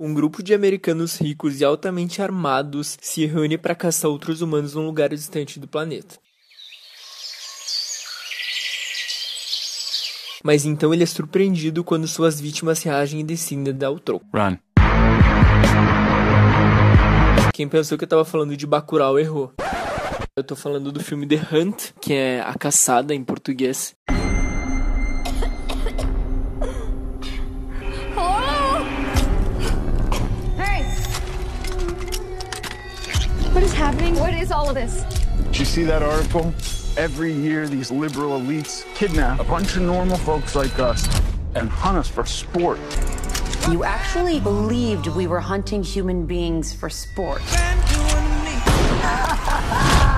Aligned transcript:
Um 0.00 0.14
grupo 0.14 0.44
de 0.44 0.54
americanos 0.54 1.16
ricos 1.16 1.60
e 1.60 1.64
altamente 1.64 2.22
armados 2.22 2.96
se 3.00 3.26
reúne 3.26 3.58
para 3.58 3.74
caçar 3.74 4.08
outros 4.08 4.40
humanos 4.40 4.74
num 4.74 4.86
lugar 4.86 5.08
distante 5.08 5.58
do 5.58 5.66
planeta. 5.66 6.20
Mas 10.44 10.64
então 10.64 10.94
ele 10.94 11.02
é 11.02 11.06
surpreendido 11.06 11.82
quando 11.82 12.06
suas 12.06 12.40
vítimas 12.40 12.80
reagem 12.80 13.18
e 13.18 13.24
decidem 13.24 13.74
dar 13.74 13.90
o 13.90 13.98
troco. 13.98 14.24
Run. 14.32 14.56
Quem 17.52 17.68
pensou 17.68 17.98
que 17.98 18.04
eu 18.04 18.08
tava 18.08 18.24
falando 18.24 18.56
de 18.56 18.68
Bacurau 18.68 19.18
errou. 19.18 19.52
Eu 20.36 20.44
tô 20.44 20.54
falando 20.54 20.92
do 20.92 21.02
filme 21.02 21.26
The 21.26 21.40
Hunt, 21.52 21.90
que 22.00 22.12
é 22.12 22.40
A 22.40 22.54
Caçada 22.54 23.12
em 23.12 23.24
português. 23.24 23.96
What 33.58 33.64
is 33.64 33.72
happening? 33.72 34.14
What 34.14 34.34
is 34.34 34.52
all 34.52 34.68
of 34.68 34.76
this? 34.76 35.02
Did 35.46 35.58
you 35.58 35.64
see 35.64 35.82
that 35.82 36.00
article? 36.00 36.54
Every 36.96 37.32
year, 37.32 37.66
these 37.66 37.90
liberal 37.90 38.40
elites 38.40 38.84
kidnap 38.94 39.40
a 39.40 39.44
bunch 39.44 39.74
of 39.74 39.82
normal 39.82 40.16
folks 40.18 40.54
like 40.54 40.78
us 40.78 41.08
and 41.56 41.68
hunt 41.68 41.98
us 41.98 42.06
for 42.06 42.24
sport. 42.24 42.78
You 43.68 43.82
actually 43.82 44.38
believed 44.38 45.08
we 45.08 45.26
were 45.26 45.40
hunting 45.40 45.82
human 45.82 46.24
beings 46.24 46.72
for 46.72 46.88
sport. 46.88 47.42
What 47.42 47.66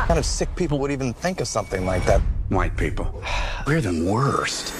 kind 0.06 0.18
of 0.18 0.26
sick 0.26 0.54
people 0.54 0.78
would 0.78 0.90
even 0.90 1.14
think 1.14 1.40
of 1.40 1.48
something 1.48 1.86
like 1.86 2.04
that? 2.04 2.20
White 2.50 2.76
people. 2.76 3.22
We're 3.66 3.80
the 3.80 4.04
worst. 4.04 4.74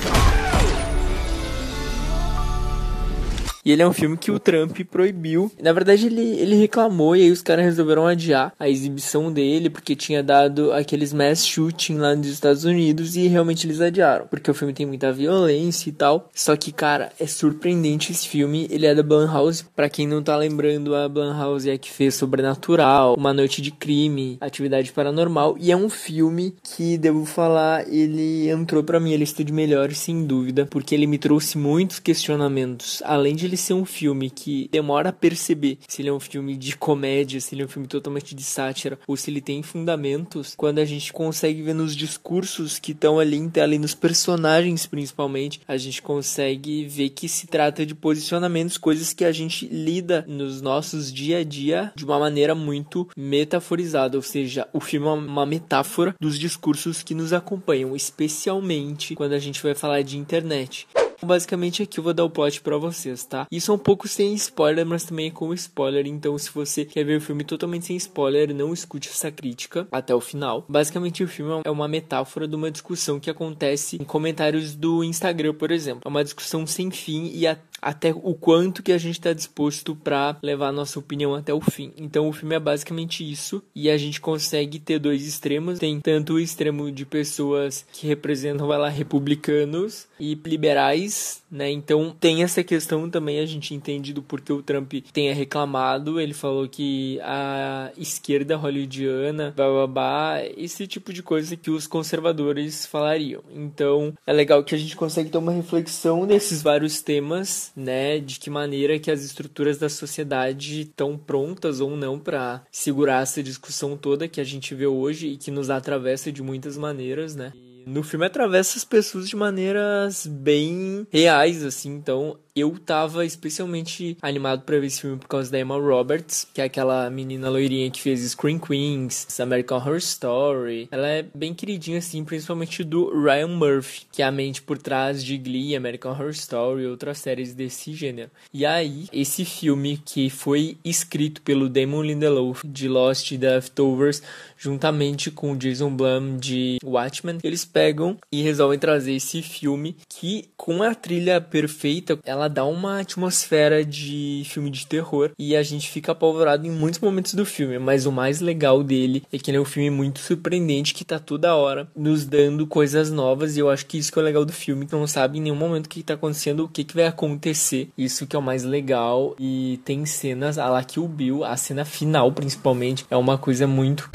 E 3.65 3.73
ele 3.73 3.83
é 3.83 3.87
um 3.87 3.93
filme 3.93 4.17
que 4.17 4.31
o 4.31 4.39
Trump 4.39 4.79
proibiu. 4.91 5.53
Na 5.63 5.73
verdade, 5.73 6.07
ele, 6.07 6.41
ele 6.41 6.57
reclamou 6.57 7.15
e 7.15 7.23
aí 7.23 7.31
os 7.31 7.43
caras 7.43 7.65
resolveram 7.65 8.07
adiar 8.07 8.53
a 8.59 8.69
exibição 8.69 9.33
dele, 9.33 9.69
porque 9.69 9.95
tinha 9.95 10.23
dado 10.23 10.73
aqueles 10.73 11.13
mass 11.13 11.45
shooting 11.47 11.97
lá 11.99 12.15
nos 12.15 12.29
Estados 12.29 12.65
Unidos 12.65 13.17
e 13.17 13.27
realmente 13.27 13.67
eles 13.67 13.81
adiaram. 13.81 14.27
Porque 14.27 14.51
o 14.51 14.55
filme 14.55 14.73
tem 14.73 14.87
muita 14.87 15.13
violência 15.13 15.91
e 15.91 15.93
tal. 15.93 16.31
Só 16.35 16.57
que, 16.57 16.73
cara, 16.73 17.13
é 17.21 17.27
surpreendente 17.27 18.13
esse 18.13 18.27
filme. 18.27 18.67
Ele 18.71 18.87
é 18.87 18.95
da 18.95 19.03
Blumhouse. 19.03 19.65
Pra 19.77 19.91
quem 19.91 20.07
não 20.07 20.23
tá 20.23 20.37
lembrando, 20.37 20.95
a 20.95 21.09
Blumhouse 21.09 21.69
é 21.69 21.75
a 21.75 21.79
que 21.79 21.91
fez 21.91 22.15
Sobrenatural, 22.15 23.15
Uma 23.15 23.35
Noite 23.35 23.61
de 23.61 23.71
Crime, 23.71 24.39
Atividade 24.41 24.93
Paranormal. 24.93 25.57
E 25.61 25.71
é 25.71 25.77
um 25.77 25.91
filme 25.91 26.55
que, 26.63 26.97
devo 26.97 27.27
falar, 27.27 27.87
ele 27.93 28.49
entrou 28.49 28.83
pra 28.83 29.01
minha 29.01 29.17
lista 29.17 29.45
de 29.45 29.53
melhores, 29.53 29.99
sem 29.99 30.25
dúvida. 30.25 30.67
Porque 30.67 30.95
ele 30.95 31.07
me 31.07 31.19
trouxe 31.19 31.59
muitos 31.59 31.99
questionamentos. 31.99 33.03
Além 33.05 33.35
de 33.35 33.50
ele 33.51 33.57
ser 33.57 33.75
um 33.75 33.85
filme 33.85 34.31
que 34.31 34.69
demora 34.71 35.11
a 35.11 35.13
perceber 35.13 35.79
se 35.87 36.01
ele 36.01 36.09
é 36.09 36.13
um 36.13 36.21
filme 36.21 36.57
de 36.57 36.77
comédia, 36.77 37.41
se 37.41 37.55
ele 37.55 37.63
é 37.63 37.65
um 37.65 37.69
filme 37.69 37.89
totalmente 37.89 38.35
de 38.35 38.43
sátira, 38.43 38.99
ou 39.07 39.17
se 39.17 39.31
ele 39.31 39.41
tem 39.41 39.63
fundamentos, 39.63 40.55
quando 40.57 40.79
a 40.79 40.85
gente 40.85 41.13
consegue 41.13 41.63
ver 41.63 41.75
nos 41.75 41.95
discursos 41.95 42.79
que 42.79 42.93
estão 42.93 43.19
ali 43.19 43.37
em 43.37 43.49
tela 43.49 43.75
e 43.75 43.79
nos 43.79 43.95
personagens 43.95 44.87
principalmente, 44.87 45.61
a 45.67 45.77
gente 45.77 46.01
consegue 46.01 46.85
ver 46.87 47.11
que 47.11 47.29
se 47.29 47.47
trata 47.47 47.85
de 47.85 47.95
posicionamentos, 47.95 48.79
coisas 48.79 49.13
que 49.13 49.25
a 49.25 49.33
gente 49.33 49.67
lida 49.67 50.25
nos 50.29 50.61
nossos 50.61 51.13
dia 51.13 51.39
a 51.39 51.45
dia 51.45 51.93
de 51.95 52.05
uma 52.05 52.19
maneira 52.19 52.55
muito 52.55 53.09
metaforizada, 53.17 54.17
ou 54.17 54.23
seja, 54.23 54.69
o 54.73 54.81
filme 54.81 55.07
é 55.07 55.11
uma 55.11 55.47
metáfora 55.47 56.15
dos 56.21 56.39
discursos 56.39 57.03
que 57.03 57.15
nos 57.15 57.33
acompanham, 57.33 57.97
especialmente 57.97 59.15
quando 59.15 59.33
a 59.33 59.39
gente 59.39 59.63
vai 59.63 59.75
falar 59.75 60.03
de 60.03 60.17
internet. 60.17 60.87
Basicamente 61.23 61.83
aqui 61.83 61.99
eu 61.99 62.05
vou 62.05 62.15
dar 62.15 62.25
o 62.25 62.31
plot 62.31 62.61
pra 62.61 62.77
vocês, 62.77 63.25
tá? 63.25 63.47
Isso 63.51 63.71
é 63.71 63.75
um 63.75 63.79
pouco 63.79 64.09
sem 64.09 64.35
spoiler, 64.35 64.87
mas 64.87 65.05
também 65.05 65.29
é 65.29 65.31
com 65.31 65.53
spoiler, 65.55 66.07
então 66.07 66.37
se 66.39 66.51
você 66.51 66.85
quer 66.85 67.05
ver 67.05 67.19
o 67.19 67.21
filme 67.21 67.45
totalmente 67.45 67.87
sem 67.87 67.97
spoiler, 67.97 68.55
não 68.55 68.73
escute 68.73 69.09
essa 69.09 69.31
crítica 69.31 69.87
até 69.93 70.15
o 70.15 70.21
final. 70.21 70.65
Basicamente 70.69 71.23
o 71.23 71.29
filme 71.29 71.63
é 71.65 71.71
uma 71.71 71.89
metáfora 71.89 72.49
de 72.49 72.57
uma 72.57 72.71
discussão 72.71 73.21
que 73.21 73.31
acontece 73.31 73.97
em 74.01 74.05
comentários 74.05 74.75
do 74.75 75.05
Instagram, 75.05 75.55
por 75.55 75.71
exemplo. 75.71 76.03
É 76.05 76.09
uma 76.09 76.25
discussão 76.25 76.67
sem 76.67 76.91
fim 76.91 77.31
e 77.35 77.47
a 77.47 77.57
até 77.81 78.11
o 78.11 78.35
quanto 78.35 78.83
que 78.83 78.93
a 78.93 78.99
gente 78.99 79.19
está 79.19 79.33
disposto 79.33 79.95
para 79.95 80.37
levar 80.43 80.69
a 80.69 80.73
nossa 80.73 80.99
opinião 80.99 81.35
até 81.35 81.53
o 81.53 81.61
fim. 81.61 81.93
Então 81.97 82.29
o 82.29 82.33
filme 82.33 82.55
é 82.55 82.61
basicamente 82.61 83.29
isso 83.29 83.63
e 83.75 83.91
a 83.91 83.97
gente 83.97 84.21
consegue 84.21 84.79
ter 84.79 84.99
dois 84.99 85.27
extremos. 85.27 85.79
Tem 85.79 86.01
tanto 86.01 86.35
o 86.35 86.41
extremo 86.41 86.91
de 86.91 87.05
pessoas 87.05 87.87
que 87.93 88.07
representam, 88.07 88.67
vai 88.67 88.79
lá, 88.79 88.89
republicanos 88.89 90.07
e 90.19 90.39
liberais, 90.45 91.43
né? 91.51 91.71
Então 91.71 92.15
tem 92.19 92.43
essa 92.43 92.63
questão 92.63 93.09
também 93.09 93.39
a 93.41 93.47
gente 93.47 93.75
entende 93.75 94.13
do 94.13 94.23
porquê 94.23 94.53
o 94.53 94.63
Trump 94.63 94.93
tenha 95.13 95.35
reclamado. 95.35 96.21
Ele 96.21 96.35
falou 96.35 96.69
que 96.69 97.19
a 97.23 97.91
esquerda 97.97 98.57
hollywoodiana, 98.57 99.55
babá, 99.57 100.43
esse 100.57 100.87
tipo 100.87 101.13
de 101.13 101.23
coisa 101.23 101.57
que 101.57 101.71
os 101.71 101.87
conservadores 101.87 102.85
falariam. 102.87 103.43
Então 103.55 104.13
é 104.27 104.33
legal 104.33 104.63
que 104.63 104.75
a 104.75 104.79
gente 104.79 104.97
consegue 104.97 105.31
ter 105.31 105.39
uma 105.39 105.53
reflexão 105.53 106.27
nesses 106.27 106.63
vários 106.63 107.01
temas 107.01 107.70
né, 107.77 108.19
de 108.19 108.39
que 108.39 108.51
maneira 108.51 108.99
que 108.99 109.11
as 109.11 109.23
estruturas 109.23 109.79
da 109.79 109.89
sociedade 109.89 110.83
estão 110.83 111.17
prontas 111.17 111.81
ou 111.81 111.97
não 111.97 112.19
para 112.19 112.63
segurar 112.71 113.23
essa 113.23 113.43
discussão 113.43 113.97
toda 113.97 114.29
que 114.29 114.41
a 114.41 114.45
gente 114.45 114.75
vê 114.75 114.87
hoje 114.87 115.29
e 115.29 115.37
que 115.37 115.51
nos 115.51 115.71
atravessa 115.71 116.31
de 116.33 116.43
muitas 116.43 116.77
maneiras, 116.77 117.35
né? 117.35 117.53
E 117.87 117.91
no 117.91 118.03
filme 118.03 118.27
atravessa 118.27 118.77
as 118.77 118.85
pessoas 118.85 119.29
de 119.29 119.37
maneiras 119.37 120.27
bem 120.27 121.07
reais, 121.11 121.65
assim, 121.65 121.91
então 121.95 122.39
eu 122.61 122.79
tava 122.79 123.25
especialmente 123.25 124.17
animado 124.21 124.63
para 124.63 124.79
ver 124.79 124.87
esse 124.87 125.01
filme 125.01 125.19
por 125.19 125.29
causa 125.29 125.51
da 125.51 125.59
Emma 125.59 125.77
Roberts, 125.77 126.47
que 126.53 126.61
é 126.61 126.65
aquela 126.65 127.09
menina 127.11 127.49
loirinha 127.49 127.91
que 127.91 128.01
fez 128.01 128.21
Screen 128.21 128.59
Queens, 128.59 129.39
American 129.41 129.79
Horror 129.79 129.97
Story. 129.97 130.89
Ela 130.91 131.09
é 131.09 131.25
bem 131.35 131.55
queridinha, 131.55 131.99
assim, 131.99 132.25
principalmente 132.25 132.85
do 132.85 133.11
Ryan 133.23 133.49
Murphy, 133.49 134.07
que 134.13 134.23
é 134.23 134.27
a 134.27 134.31
mente 134.31 134.63
por 134.63 134.79
trás 134.79 135.25
de 135.25 135.37
Glee, 135.37 135.75
American 135.75 136.13
Horror 136.13 136.31
Story 136.31 136.83
e 136.83 136.87
outras 136.87 137.19
séries 137.19 137.55
desse 137.55 137.93
gênero. 137.93 138.31
E 138.53 138.67
aí, 138.67 139.07
esse 139.13 139.45
filme 139.45 140.01
que 140.05 140.29
foi 140.29 140.77
escrito 140.85 141.43
pelo 141.43 141.69
Damon 141.69 142.03
Lindelof 142.03 142.67
de 142.67 142.89
Lost 142.89 143.31
e 143.31 143.37
Leftovers, 143.37 144.23
juntamente 144.57 145.31
com 145.31 145.57
Jason 145.57 145.91
Blum 145.95 146.37
de 146.37 146.79
Watchmen, 146.85 147.39
eles 147.43 147.65
pegam 147.65 148.17
e 148.31 148.43
resolvem 148.43 148.79
trazer 148.79 149.15
esse 149.15 149.41
filme 149.43 149.97
que, 150.09 150.49
com 150.57 150.83
a 150.83 150.95
trilha 150.95 151.41
perfeita, 151.41 152.19
ela 152.25 152.49
dá 152.51 152.65
uma 152.65 153.01
atmosfera 153.01 153.85
de 153.85 154.43
filme 154.45 154.71
de 154.71 154.87
terror 154.87 155.31
e 155.39 155.57
a 155.57 155.63
gente 155.63 155.89
fica 155.89 156.13
apavorado 156.13 156.67
em 156.67 156.71
muitos 156.71 157.01
momentos 157.01 157.35
do 157.35 157.47
filme, 157.47 157.79
mas 157.79 158.05
o 158.05 158.13
mais 158.13 158.41
legal 158.41 158.83
dele 158.83 159.23
é 159.33 159.39
que 159.39 159.51
ele 159.51 159.59
é 159.59 159.61
um 159.61 159.65
filme 159.65 159.91
muito 159.91 160.19
surpreendente 160.21 160.93
que 160.93 161.05
tá 161.05 161.19
toda 161.19 161.55
hora 161.55 161.89
nos 161.97 162.25
dando 162.27 162.67
coisas 162.67 163.11
novas 163.11 163.57
e 163.57 163.61
eu 163.61 163.71
acho 163.71 163.87
que 163.87 163.99
isso 163.99 164.13
que 164.13 164.19
é 164.19 164.23
o 164.23 164.25
legal 164.25 164.45
do 164.45 164.53
filme, 164.53 164.87
que 164.87 164.93
não 164.93 165.07
sabe 165.07 165.39
em 165.39 165.43
nenhum 165.43 165.57
momento 165.57 165.87
o 165.87 165.89
que 165.89 166.03
tá 166.03 166.15
acontecendo, 166.15 166.65
o 166.65 166.69
que 166.69 166.85
que 166.85 166.95
vai 166.95 167.07
acontecer. 167.07 167.89
Isso 167.97 168.27
que 168.27 168.35
é 168.35 168.39
o 168.39 168.43
mais 168.43 168.65
legal 168.65 169.35
e 169.39 169.81
tem 169.85 170.05
cenas, 170.05 170.59
a 170.59 170.69
lá 170.69 170.83
que 170.83 170.99
o 170.99 171.09
Bill, 171.09 171.45
a 171.45 171.57
cena 171.57 171.85
final 171.85 172.33
principalmente, 172.33 173.07
é 173.11 173.17
uma 173.17 173.39
coisa 173.39 173.67
muito 173.67 174.11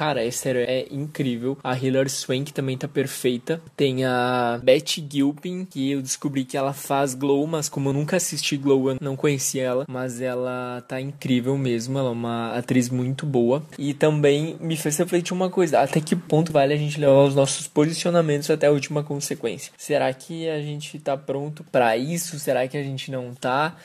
Cara, 0.00 0.24
é 0.24 0.30
sério, 0.30 0.62
é 0.62 0.86
incrível. 0.90 1.58
A 1.62 1.76
Hilary 1.76 2.08
Swank 2.08 2.54
também 2.54 2.78
tá 2.78 2.88
perfeita. 2.88 3.60
Tem 3.76 4.02
a 4.02 4.58
Betty 4.64 5.06
Gilpin, 5.06 5.66
que 5.66 5.90
eu 5.90 6.00
descobri 6.00 6.42
que 6.42 6.56
ela 6.56 6.72
faz 6.72 7.12
Glow, 7.12 7.46
mas 7.46 7.68
como 7.68 7.90
eu 7.90 7.92
nunca 7.92 8.16
assisti 8.16 8.56
Glow, 8.56 8.92
eu 8.92 8.96
não 8.98 9.14
conhecia 9.14 9.62
ela. 9.62 9.84
Mas 9.86 10.22
ela 10.22 10.82
tá 10.88 10.98
incrível 10.98 11.54
mesmo. 11.58 11.98
Ela 11.98 12.08
é 12.08 12.12
uma 12.12 12.56
atriz 12.56 12.88
muito 12.88 13.26
boa. 13.26 13.62
E 13.78 13.92
também 13.92 14.56
me 14.58 14.74
fez 14.74 14.96
refletir 14.96 15.34
uma 15.34 15.50
coisa: 15.50 15.82
até 15.82 16.00
que 16.00 16.16
ponto 16.16 16.50
vale 16.50 16.72
a 16.72 16.78
gente 16.78 16.98
levar 16.98 17.24
os 17.24 17.34
nossos 17.34 17.68
posicionamentos 17.68 18.48
até 18.48 18.68
a 18.68 18.72
última 18.72 19.04
consequência? 19.04 19.70
Será 19.76 20.10
que 20.14 20.48
a 20.48 20.62
gente 20.62 20.98
tá 20.98 21.14
pronto 21.14 21.62
para 21.70 21.94
isso? 21.98 22.38
Será 22.38 22.66
que 22.66 22.78
a 22.78 22.82
gente 22.82 23.10
não 23.10 23.34
tá? 23.34 23.76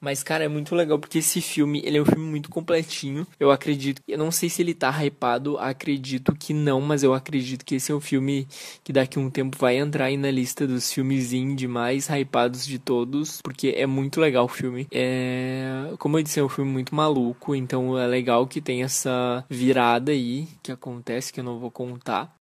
Mas, 0.00 0.22
cara, 0.22 0.44
é 0.44 0.48
muito 0.48 0.74
legal 0.74 0.98
porque 0.98 1.18
esse 1.18 1.40
filme, 1.40 1.80
ele 1.84 1.98
é 1.98 2.02
um 2.02 2.04
filme 2.04 2.24
muito 2.24 2.50
completinho. 2.50 3.26
Eu 3.40 3.50
acredito, 3.50 4.02
eu 4.06 4.18
não 4.18 4.30
sei 4.30 4.48
se 4.48 4.62
ele 4.62 4.74
tá 4.74 4.90
hypado, 4.90 5.58
acredito 5.58 6.34
que 6.34 6.52
não, 6.52 6.80
mas 6.80 7.02
eu 7.02 7.14
acredito 7.14 7.64
que 7.64 7.76
esse 7.76 7.90
é 7.90 7.94
um 7.94 8.00
filme 8.00 8.46
que 8.84 8.92
daqui 8.92 9.18
a 9.18 9.22
um 9.22 9.30
tempo 9.30 9.56
vai 9.58 9.76
entrar 9.76 10.06
aí 10.06 10.16
na 10.16 10.30
lista 10.30 10.66
dos 10.66 10.92
filmes 10.92 11.32
indie 11.32 11.66
mais 11.66 12.08
hypados 12.08 12.66
de 12.66 12.78
todos, 12.78 13.40
porque 13.42 13.74
é 13.76 13.86
muito 13.86 14.20
legal 14.20 14.44
o 14.44 14.48
filme. 14.48 14.86
É, 14.92 15.92
como 15.98 16.18
eu 16.18 16.22
disse, 16.22 16.40
é 16.40 16.44
um 16.44 16.48
filme 16.48 16.70
muito 16.70 16.94
maluco, 16.94 17.54
então 17.54 17.98
é 17.98 18.06
legal 18.06 18.46
que 18.46 18.60
tem 18.60 18.82
essa 18.82 19.44
virada 19.48 20.12
aí 20.12 20.48
que 20.62 20.70
acontece 20.70 21.32
que 21.32 21.40
eu 21.40 21.44
não 21.44 21.58
vou 21.58 21.70
contar. 21.70 22.35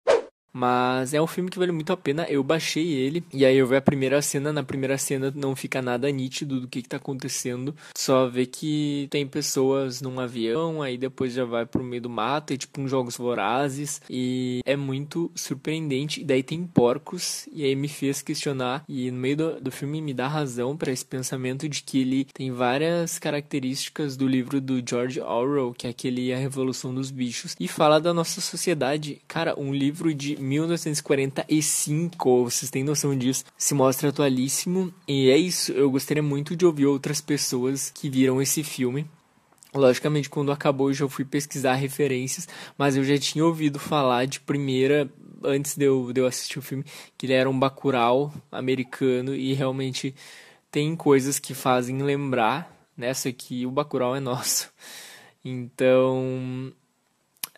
Mas 0.53 1.13
é 1.15 1.21
um 1.21 1.25
filme 1.25 1.49
que 1.49 1.57
vale 1.57 1.71
muito 1.71 1.91
a 1.91 1.97
pena. 1.97 2.27
Eu 2.29 2.43
baixei 2.43 2.87
ele 2.91 3.23
e 3.33 3.43
aí 3.43 3.57
eu 3.57 3.65
vi 3.65 3.75
a 3.75 3.81
primeira 3.81 4.21
cena. 4.21 4.53
Na 4.53 4.63
primeira 4.63 4.97
cena 4.97 5.33
não 5.35 5.55
fica 5.55 5.81
nada 5.81 6.09
nítido 6.11 6.61
do 6.61 6.67
que, 6.67 6.83
que 6.83 6.89
tá 6.89 6.97
acontecendo. 6.97 7.75
Só 7.95 8.27
vê 8.27 8.45
que 8.45 9.07
tem 9.09 9.25
pessoas 9.25 9.99
num 10.01 10.19
avião, 10.19 10.81
aí 10.81 10.97
depois 10.97 11.33
já 11.33 11.43
vai 11.43 11.65
pro 11.65 11.83
meio 11.83 12.03
do 12.03 12.09
mato, 12.09 12.53
é 12.53 12.57
tipo 12.57 12.79
uns 12.79 12.91
jogos 12.91 13.17
vorazes. 13.17 13.99
E 14.07 14.61
é 14.65 14.75
muito 14.75 15.31
surpreendente. 15.33 16.21
E 16.21 16.23
daí 16.23 16.43
tem 16.43 16.63
porcos, 16.65 17.47
e 17.51 17.63
aí 17.63 17.75
me 17.75 17.87
fez 17.87 18.21
questionar. 18.21 18.83
E 18.87 19.09
no 19.09 19.17
meio 19.17 19.37
do, 19.37 19.61
do 19.61 19.71
filme 19.71 20.01
me 20.01 20.13
dá 20.13 20.27
razão 20.27 20.77
para 20.77 20.91
esse 20.91 21.05
pensamento 21.05 21.67
de 21.67 21.81
que 21.81 22.01
ele 22.01 22.27
tem 22.33 22.51
várias 22.51 23.17
características 23.17 24.15
do 24.15 24.27
livro 24.27 24.61
do 24.61 24.83
George 24.87 25.19
Orwell, 25.19 25.73
que 25.73 25.87
é 25.87 25.89
aquele 25.89 26.31
A 26.31 26.37
Revolução 26.37 26.93
dos 26.93 27.09
Bichos, 27.09 27.55
e 27.59 27.67
fala 27.67 27.99
da 27.99 28.13
nossa 28.13 28.39
sociedade. 28.39 29.21
Cara, 29.27 29.59
um 29.59 29.73
livro 29.73 30.13
de 30.13 30.42
1945, 30.43 32.43
vocês 32.43 32.69
têm 32.69 32.83
noção 32.83 33.17
disso, 33.17 33.45
se 33.57 33.73
mostra 33.73 34.09
atualíssimo. 34.09 34.93
E 35.07 35.29
é 35.29 35.37
isso, 35.37 35.71
eu 35.71 35.89
gostaria 35.89 36.21
muito 36.21 36.55
de 36.55 36.65
ouvir 36.65 36.85
outras 36.85 37.21
pessoas 37.21 37.89
que 37.89 38.09
viram 38.09 38.41
esse 38.41 38.63
filme. 38.63 39.07
Logicamente, 39.73 40.29
quando 40.29 40.51
acabou, 40.51 40.89
eu 40.89 40.93
já 40.93 41.09
fui 41.09 41.25
pesquisar 41.25 41.73
referências, 41.73 42.47
mas 42.77 42.95
eu 42.95 43.03
já 43.03 43.17
tinha 43.17 43.43
ouvido 43.43 43.79
falar 43.79 44.25
de 44.25 44.39
primeira, 44.39 45.09
antes 45.43 45.75
de 45.75 45.85
eu, 45.85 46.13
de 46.13 46.21
eu 46.21 46.27
assistir 46.27 46.59
o 46.59 46.61
filme, 46.61 46.85
que 47.17 47.25
ele 47.25 47.33
era 47.33 47.49
um 47.49 47.57
Bacurau 47.57 48.31
americano 48.51 49.33
e 49.33 49.53
realmente 49.53 50.13
tem 50.69 50.95
coisas 50.95 51.39
que 51.39 51.53
fazem 51.53 52.03
lembrar 52.03 52.71
nessa 52.95 53.29
aqui 53.29 53.65
o 53.65 53.71
Bacurau 53.71 54.15
é 54.15 54.19
nosso. 54.19 54.71
Então, 55.45 56.71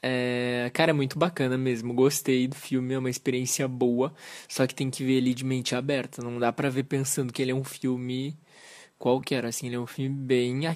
é, 0.02 0.70
cara, 0.74 0.92
é 0.92 0.94
muito 0.94 1.18
bacana 1.18 1.58
mesmo. 1.58 1.94
Gostei 1.94 2.48
do 2.48 2.56
filme, 2.56 2.94
é 2.94 3.00
uma 3.00 3.10
experiência 3.10 3.68
boa. 3.68 4.14
Só 4.48 4.68
que 4.68 4.76
tem 4.76 4.90
que 4.90 5.04
ver 5.04 5.14
ele 5.14 5.34
de 5.34 5.44
mente 5.44 5.76
aberta. 5.76 6.22
Não 6.24 6.40
dá 6.40 6.52
pra 6.54 6.70
ver 6.70 6.84
pensando 6.84 7.34
que 7.34 7.42
ele 7.42 7.52
é 7.52 7.56
um 7.56 7.64
filme 7.64 8.38
qualquer, 8.98 9.46
assim. 9.46 9.68
Ele 9.68 9.76
é 9.76 9.80
um 9.80 9.88
filme 9.88 10.10
bem. 10.10 10.68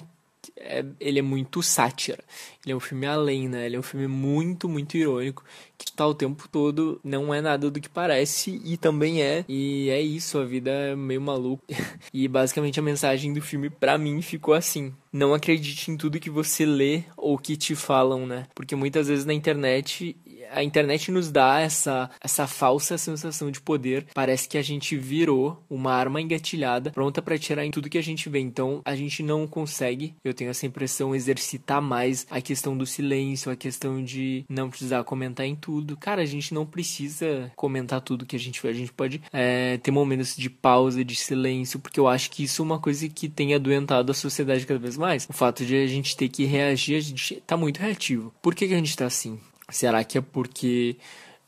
É, 0.56 0.84
ele 0.98 1.18
é 1.18 1.22
muito 1.22 1.62
sátira. 1.62 2.22
Ele 2.64 2.72
é 2.72 2.76
um 2.76 2.80
filme 2.80 3.06
além, 3.06 3.48
né? 3.48 3.66
Ele 3.66 3.76
é 3.76 3.78
um 3.78 3.82
filme 3.82 4.06
muito, 4.06 4.68
muito 4.68 4.96
irônico. 4.96 5.44
Que 5.76 5.92
tá 5.92 6.06
o 6.06 6.14
tempo 6.14 6.48
todo, 6.48 7.00
não 7.02 7.32
é 7.32 7.40
nada 7.40 7.70
do 7.70 7.80
que 7.80 7.88
parece. 7.88 8.60
E 8.64 8.76
também 8.76 9.22
é. 9.22 9.44
E 9.48 9.88
é 9.90 10.00
isso, 10.00 10.38
a 10.38 10.44
vida 10.44 10.70
é 10.70 10.96
meio 10.96 11.20
maluca. 11.20 11.64
e 12.12 12.28
basicamente 12.28 12.78
a 12.78 12.82
mensagem 12.82 13.32
do 13.32 13.40
filme, 13.40 13.70
pra 13.70 13.98
mim, 13.98 14.22
ficou 14.22 14.54
assim 14.54 14.94
não 15.12 15.34
acredite 15.34 15.90
em 15.90 15.96
tudo 15.96 16.20
que 16.20 16.30
você 16.30 16.64
lê 16.64 17.02
ou 17.16 17.36
que 17.36 17.56
te 17.56 17.74
falam, 17.74 18.26
né? 18.26 18.46
Porque 18.54 18.76
muitas 18.76 19.08
vezes 19.08 19.24
na 19.24 19.34
internet 19.34 20.16
a 20.52 20.62
internet 20.62 21.10
nos 21.10 21.30
dá 21.30 21.60
essa, 21.60 22.10
essa 22.20 22.46
falsa 22.46 22.98
sensação 22.98 23.50
de 23.50 23.60
poder. 23.60 24.06
Parece 24.14 24.48
que 24.48 24.58
a 24.58 24.62
gente 24.62 24.96
virou 24.96 25.62
uma 25.68 25.92
arma 25.92 26.20
engatilhada, 26.20 26.90
pronta 26.90 27.22
para 27.22 27.38
tirar 27.38 27.64
em 27.64 27.70
tudo 27.70 27.88
que 27.88 27.98
a 27.98 28.02
gente 28.02 28.28
vê. 28.28 28.40
Então, 28.40 28.80
a 28.84 28.94
gente 28.94 29.22
não 29.22 29.46
consegue, 29.46 30.14
eu 30.24 30.34
tenho 30.34 30.50
essa 30.50 30.66
impressão, 30.66 31.14
exercitar 31.14 31.80
mais 31.80 32.26
a 32.30 32.40
questão 32.40 32.76
do 32.76 32.86
silêncio, 32.86 33.50
a 33.50 33.56
questão 33.56 34.02
de 34.02 34.44
não 34.48 34.70
precisar 34.70 35.04
comentar 35.04 35.46
em 35.46 35.54
tudo. 35.54 35.96
Cara, 35.96 36.22
a 36.22 36.26
gente 36.26 36.52
não 36.54 36.66
precisa 36.66 37.50
comentar 37.56 38.00
tudo 38.00 38.26
que 38.26 38.36
a 38.36 38.38
gente 38.38 38.60
vê. 38.60 38.68
A 38.68 38.74
gente 38.74 38.92
pode 38.92 39.22
é, 39.32 39.78
ter 39.78 39.90
momentos 39.90 40.36
de 40.36 40.50
pausa, 40.50 41.04
de 41.04 41.14
silêncio, 41.14 41.78
porque 41.78 42.00
eu 42.00 42.08
acho 42.08 42.30
que 42.30 42.44
isso 42.44 42.62
é 42.62 42.64
uma 42.64 42.78
coisa 42.78 43.08
que 43.08 43.28
tem 43.28 43.54
adoentado 43.54 44.12
a 44.12 44.14
sociedade 44.14 44.66
cada 44.66 44.80
vez 44.80 44.96
mais. 44.96 45.26
O 45.28 45.32
fato 45.32 45.64
de 45.64 45.76
a 45.76 45.86
gente 45.86 46.16
ter 46.16 46.28
que 46.28 46.44
reagir, 46.44 46.96
a 46.96 47.00
gente 47.00 47.42
tá 47.46 47.56
muito 47.56 47.78
reativo. 47.78 48.32
Por 48.42 48.54
que, 48.54 48.68
que 48.68 48.74
a 48.74 48.78
gente 48.78 48.96
tá 48.96 49.06
assim? 49.06 49.38
Será 49.70 50.04
que 50.04 50.18
é 50.18 50.20
porque 50.20 50.96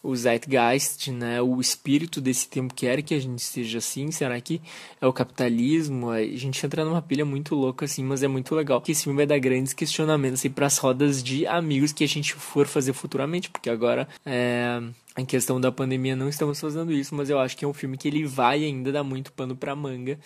o 0.02 0.16
zeitgeist, 0.16 1.12
né, 1.12 1.40
o 1.40 1.60
espírito 1.60 2.20
desse 2.20 2.48
tempo 2.48 2.74
quer 2.74 3.02
que 3.02 3.14
a 3.14 3.20
gente 3.20 3.40
seja 3.40 3.78
assim? 3.78 4.10
Será 4.10 4.40
que 4.40 4.60
é 5.00 5.06
o 5.06 5.12
capitalismo? 5.12 6.10
A 6.10 6.22
gente 6.22 6.64
entra 6.66 6.84
numa 6.84 7.00
pilha 7.00 7.24
muito 7.24 7.54
louca 7.54 7.84
assim, 7.84 8.02
mas 8.02 8.22
é 8.22 8.28
muito 8.28 8.54
legal 8.54 8.80
que 8.80 8.90
esse 8.90 9.04
filme 9.04 9.16
vai 9.16 9.26
dar 9.26 9.38
grandes 9.38 9.72
questionamentos 9.72 10.40
assim, 10.40 10.50
para 10.50 10.66
as 10.66 10.76
rodas 10.78 11.22
de 11.22 11.46
amigos 11.46 11.92
que 11.92 12.02
a 12.02 12.08
gente 12.08 12.34
for 12.34 12.66
fazer 12.66 12.92
futuramente, 12.92 13.48
porque 13.48 13.70
agora 13.70 14.08
é, 14.26 14.82
em 15.16 15.25
questão 15.25 15.60
da 15.60 15.70
pandemia 15.70 16.16
não 16.16 16.28
estamos 16.28 16.60
fazendo 16.60 16.92
isso, 16.92 17.14
mas 17.14 17.30
eu 17.30 17.38
acho 17.38 17.56
que 17.56 17.64
é 17.64 17.68
um 17.68 17.75
filme 17.75 17.96
que 17.96 18.08
ele 18.08 18.26
vai 18.26 18.64
ainda 18.64 18.90
dar 18.90 19.04
muito 19.04 19.32
pano 19.32 19.54
para 19.54 19.76
manga. 19.76 20.18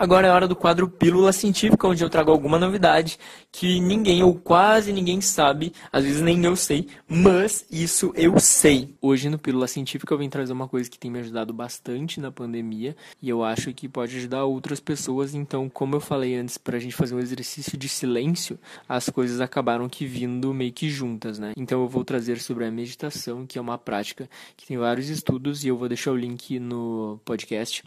Agora 0.00 0.28
é 0.28 0.30
hora 0.30 0.46
do 0.46 0.54
quadro 0.54 0.88
Pílula 0.88 1.32
Científica, 1.32 1.88
onde 1.88 2.04
eu 2.04 2.08
trago 2.08 2.30
alguma 2.30 2.56
novidade 2.56 3.18
que 3.50 3.80
ninguém 3.80 4.22
ou 4.22 4.32
quase 4.32 4.92
ninguém 4.92 5.20
sabe, 5.20 5.72
às 5.90 6.04
vezes 6.04 6.22
nem 6.22 6.44
eu 6.44 6.54
sei, 6.54 6.86
mas 7.08 7.66
isso 7.68 8.12
eu 8.14 8.38
sei. 8.38 8.94
Hoje 9.02 9.28
no 9.28 9.40
Pílula 9.40 9.66
Científica 9.66 10.14
eu 10.14 10.18
vim 10.18 10.28
trazer 10.28 10.52
uma 10.52 10.68
coisa 10.68 10.88
que 10.88 10.96
tem 10.96 11.10
me 11.10 11.18
ajudado 11.18 11.52
bastante 11.52 12.20
na 12.20 12.30
pandemia 12.30 12.94
e 13.20 13.28
eu 13.28 13.42
acho 13.42 13.74
que 13.74 13.88
pode 13.88 14.16
ajudar 14.18 14.44
outras 14.44 14.78
pessoas. 14.78 15.34
Então, 15.34 15.68
como 15.68 15.96
eu 15.96 16.00
falei 16.00 16.36
antes, 16.36 16.56
para 16.56 16.76
a 16.76 16.80
gente 16.80 16.94
fazer 16.94 17.16
um 17.16 17.18
exercício 17.18 17.76
de 17.76 17.88
silêncio, 17.88 18.56
as 18.88 19.10
coisas 19.10 19.40
acabaram 19.40 19.88
que 19.88 20.06
vindo 20.06 20.54
meio 20.54 20.72
que 20.72 20.88
juntas, 20.88 21.40
né? 21.40 21.54
Então 21.56 21.82
eu 21.82 21.88
vou 21.88 22.04
trazer 22.04 22.38
sobre 22.38 22.64
a 22.64 22.70
meditação, 22.70 23.44
que 23.44 23.58
é 23.58 23.60
uma 23.60 23.76
prática 23.76 24.30
que 24.56 24.64
tem 24.64 24.78
vários 24.78 25.08
estudos 25.08 25.64
e 25.64 25.68
eu 25.68 25.76
vou 25.76 25.88
deixar 25.88 26.12
o 26.12 26.16
link 26.16 26.60
no 26.60 27.18
podcast 27.24 27.82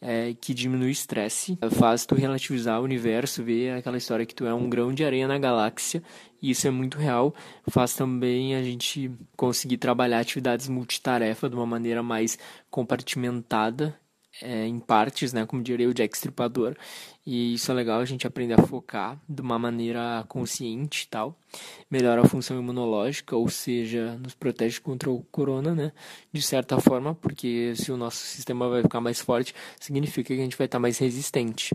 é, 0.00 0.34
que 0.40 0.52
diminui 0.52 0.88
o 0.88 0.90
estresse, 0.90 1.45
faz 1.70 2.06
tu 2.06 2.14
relativizar 2.14 2.80
o 2.80 2.84
universo, 2.84 3.42
ver 3.42 3.72
aquela 3.72 3.96
história 3.96 4.26
que 4.26 4.34
tu 4.34 4.46
é 4.46 4.54
um 4.54 4.68
grão 4.68 4.92
de 4.92 5.04
areia 5.04 5.28
na 5.28 5.38
galáxia, 5.38 6.02
e 6.40 6.50
isso 6.50 6.66
é 6.66 6.70
muito 6.70 6.98
real. 6.98 7.34
Faz 7.68 7.94
também 7.94 8.54
a 8.54 8.62
gente 8.62 9.10
conseguir 9.36 9.78
trabalhar 9.78 10.20
atividades 10.20 10.68
multitarefa 10.68 11.48
de 11.48 11.56
uma 11.56 11.66
maneira 11.66 12.02
mais 12.02 12.38
compartimentada, 12.70 13.98
é, 14.42 14.66
em 14.66 14.78
partes, 14.78 15.32
né, 15.32 15.46
como 15.46 15.62
diria 15.62 15.88
o 15.88 15.94
Jack 15.94 16.14
Stripador, 16.16 16.76
e 17.26 17.54
isso 17.54 17.72
é 17.72 17.74
legal 17.74 17.98
a 18.00 18.04
gente 18.04 18.24
aprender 18.24 18.54
a 18.54 18.62
focar 18.62 19.20
de 19.28 19.42
uma 19.42 19.58
maneira 19.58 20.24
consciente 20.28 21.04
e 21.04 21.08
tal. 21.08 21.36
Melhora 21.90 22.22
a 22.22 22.28
função 22.28 22.56
imunológica, 22.56 23.34
ou 23.34 23.48
seja, 23.48 24.16
nos 24.22 24.32
protege 24.32 24.80
contra 24.80 25.10
o 25.10 25.24
corona, 25.24 25.74
né? 25.74 25.92
De 26.32 26.40
certa 26.40 26.78
forma, 26.78 27.16
porque 27.16 27.74
se 27.74 27.90
o 27.90 27.96
nosso 27.96 28.18
sistema 28.18 28.68
vai 28.68 28.82
ficar 28.82 29.00
mais 29.00 29.20
forte, 29.20 29.52
significa 29.80 30.28
que 30.28 30.40
a 30.40 30.44
gente 30.44 30.56
vai 30.56 30.66
estar 30.66 30.78
mais 30.78 30.98
resistente. 30.98 31.74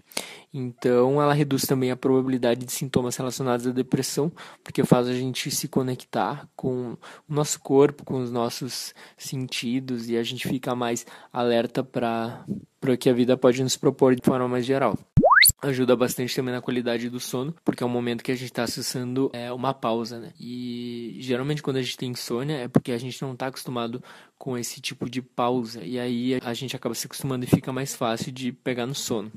Então, 0.54 1.22
ela 1.22 1.34
reduz 1.34 1.64
também 1.64 1.92
a 1.92 1.98
probabilidade 1.98 2.66
de 2.66 2.72
sintomas 2.72 3.18
relacionados 3.18 3.68
à 3.68 3.72
depressão, 3.72 4.32
porque 4.64 4.86
faz 4.86 5.10
a 5.10 5.14
gente 5.14 5.52
se 5.52 5.68
conectar 5.68 6.48
com 6.56 6.94
o 7.28 7.34
nosso 7.34 7.60
corpo, 7.60 8.06
com 8.06 8.22
os 8.22 8.32
nossos 8.32 8.94
sentidos 9.18 10.10
e 10.10 10.16
a 10.16 10.24
gente 10.24 10.48
fica 10.48 10.74
mais 10.74 11.06
alerta 11.34 11.84
para 11.84 12.46
o 12.88 12.98
que 12.98 13.10
a 13.10 13.14
vida 13.14 13.36
pode 13.36 13.62
nos 13.62 13.76
propor 13.76 14.16
de 14.16 14.22
forma 14.24 14.48
mais 14.48 14.66
geral 14.66 14.98
ajuda 15.62 15.96
bastante 15.96 16.36
também 16.36 16.54
na 16.54 16.62
qualidade 16.62 17.10
do 17.10 17.20
sono, 17.20 17.54
porque 17.64 17.84
é 17.84 17.86
um 17.86 17.90
momento 17.90 18.24
que 18.24 18.32
a 18.32 18.36
gente 18.36 18.46
está 18.46 18.64
acessando 18.64 19.30
é, 19.34 19.52
uma 19.52 19.74
pausa, 19.74 20.20
né? 20.20 20.34
E 20.40 21.18
geralmente 21.20 21.62
quando 21.62 21.78
a 21.78 21.82
gente 21.82 21.98
tem 21.98 22.10
insônia 22.10 22.56
é 22.56 22.68
porque 22.68 22.92
a 22.92 22.98
gente 22.98 23.22
não 23.22 23.34
está 23.34 23.48
acostumado 23.48 24.04
com 24.38 24.58
esse 24.58 24.82
tipo 24.82 25.08
de 25.08 25.22
pausa, 25.22 25.84
e 25.84 26.00
aí 26.00 26.40
a 26.44 26.54
gente 26.54 26.76
acaba 26.76 26.96
se 26.96 27.06
acostumando 27.06 27.46
e 27.46 27.48
fica 27.48 27.72
mais 27.72 27.96
fácil 27.96 28.32
de 28.32 28.52
pegar 28.52 28.88
no 28.88 28.96
sono. 28.96 29.32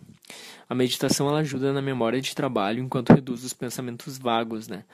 A 0.67 0.75
meditação 0.75 1.29
ela 1.29 1.41
ajuda 1.41 1.73
na 1.73 1.83
memória 1.83 2.21
de 2.21 2.35
trabalho 2.35 2.83
enquanto 2.83 3.11
reduz 3.11 3.45
os 3.45 3.53
pensamentos 3.53 4.17
vagos, 4.17 4.67
né? 4.67 4.85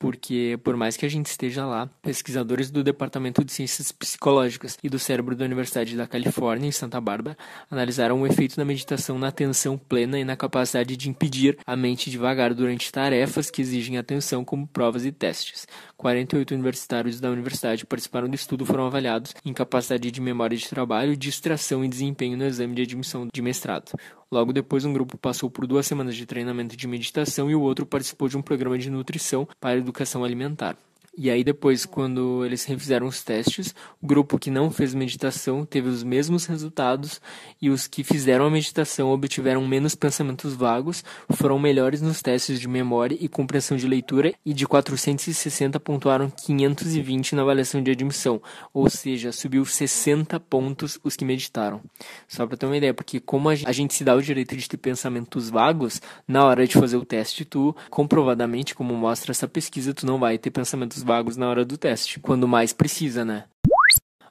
Porque 0.00 0.58
por 0.64 0.76
mais 0.76 0.96
que 0.96 1.04
a 1.04 1.08
gente 1.10 1.26
esteja 1.26 1.66
lá, 1.66 1.86
pesquisadores 2.00 2.70
do 2.70 2.82
Departamento 2.82 3.44
de 3.44 3.52
Ciências 3.52 3.92
Psicológicas 3.92 4.78
e 4.82 4.88
do 4.88 4.98
Cérebro 4.98 5.36
da 5.36 5.44
Universidade 5.44 5.94
da 5.94 6.06
Califórnia, 6.06 6.66
em 6.66 6.72
Santa 6.72 6.98
Bárbara, 6.98 7.36
analisaram 7.70 8.22
o 8.22 8.26
efeito 8.26 8.56
da 8.56 8.64
meditação 8.64 9.18
na 9.18 9.28
atenção 9.28 9.76
plena 9.76 10.18
e 10.18 10.24
na 10.24 10.36
capacidade 10.36 10.96
de 10.96 11.10
impedir 11.10 11.58
a 11.66 11.76
mente 11.76 12.10
devagar 12.10 12.54
durante 12.54 12.90
tarefas 12.90 13.50
que 13.50 13.60
exigem 13.60 13.98
atenção, 13.98 14.42
como 14.42 14.66
provas 14.66 15.04
e 15.04 15.12
testes. 15.12 15.68
48 15.98 16.54
universitários 16.54 17.20
da 17.20 17.30
universidade 17.30 17.84
participaram 17.84 18.26
do 18.26 18.34
estudo 18.34 18.64
foram 18.64 18.86
avaliados 18.86 19.34
em 19.44 19.52
capacidade 19.52 20.10
de 20.10 20.20
memória 20.20 20.56
de 20.56 20.66
trabalho, 20.66 21.14
distração 21.14 21.84
e 21.84 21.88
desempenho 21.88 22.38
no 22.38 22.46
exame 22.46 22.74
de 22.74 22.82
admissão 22.82 23.28
de 23.30 23.42
mestrado. 23.42 23.92
Logo 24.32 24.52
depois, 24.52 24.84
um 24.84 24.92
grupo 24.92 25.18
passou 25.18 25.50
por 25.50 25.66
duas 25.66 25.86
semanas 25.86 26.14
de 26.14 26.24
treinamento 26.24 26.76
de 26.76 26.86
meditação 26.86 27.50
e 27.50 27.54
o 27.54 27.60
outro 27.60 27.84
participou 27.84 28.28
de 28.28 28.36
um 28.36 28.42
programa 28.42 28.78
de 28.78 28.88
nutrição 28.88 29.46
para 29.60 29.82
educação 29.90 30.24
alimentar. 30.24 30.76
E 31.18 31.28
aí 31.28 31.42
depois, 31.42 31.84
quando 31.84 32.44
eles 32.46 32.64
refizeram 32.64 33.08
os 33.08 33.22
testes, 33.22 33.74
o 34.00 34.06
grupo 34.06 34.38
que 34.38 34.48
não 34.48 34.70
fez 34.70 34.94
meditação 34.94 35.66
teve 35.66 35.88
os 35.88 36.04
mesmos 36.04 36.46
resultados 36.46 37.20
e 37.60 37.68
os 37.68 37.88
que 37.88 38.04
fizeram 38.04 38.46
a 38.46 38.50
meditação 38.50 39.10
obtiveram 39.10 39.66
menos 39.66 39.96
pensamentos 39.96 40.54
vagos, 40.54 41.04
foram 41.32 41.58
melhores 41.58 42.00
nos 42.00 42.22
testes 42.22 42.60
de 42.60 42.68
memória 42.68 43.18
e 43.20 43.28
compreensão 43.28 43.76
de 43.76 43.88
leitura 43.88 44.32
e 44.46 44.54
de 44.54 44.66
460 44.66 45.80
pontuaram 45.80 46.30
520 46.30 47.34
na 47.34 47.42
avaliação 47.42 47.82
de 47.82 47.90
admissão, 47.90 48.40
ou 48.72 48.88
seja, 48.88 49.32
subiu 49.32 49.64
60 49.64 50.38
pontos 50.38 50.98
os 51.02 51.16
que 51.16 51.24
meditaram. 51.24 51.80
Só 52.28 52.46
para 52.46 52.56
ter 52.56 52.66
uma 52.66 52.76
ideia, 52.76 52.94
porque 52.94 53.18
como 53.18 53.48
a 53.48 53.72
gente 53.72 53.94
se 53.94 54.04
dá 54.04 54.14
o 54.14 54.22
direito 54.22 54.56
de 54.56 54.68
ter 54.68 54.76
pensamentos 54.76 55.50
vagos, 55.50 56.00
na 56.26 56.44
hora 56.44 56.66
de 56.66 56.74
fazer 56.74 56.96
o 56.96 57.04
teste, 57.04 57.44
tu 57.44 57.74
comprovadamente, 57.90 58.76
como 58.76 58.94
mostra 58.94 59.32
essa 59.32 59.48
pesquisa, 59.48 59.92
tu 59.92 60.06
não 60.06 60.18
vai 60.18 60.38
ter 60.38 60.50
pensamentos 60.50 60.99
vagos 61.02 61.36
na 61.36 61.48
hora 61.48 61.64
do 61.64 61.76
teste, 61.76 62.20
quando 62.20 62.48
mais 62.48 62.72
precisa, 62.72 63.24
né? 63.24 63.44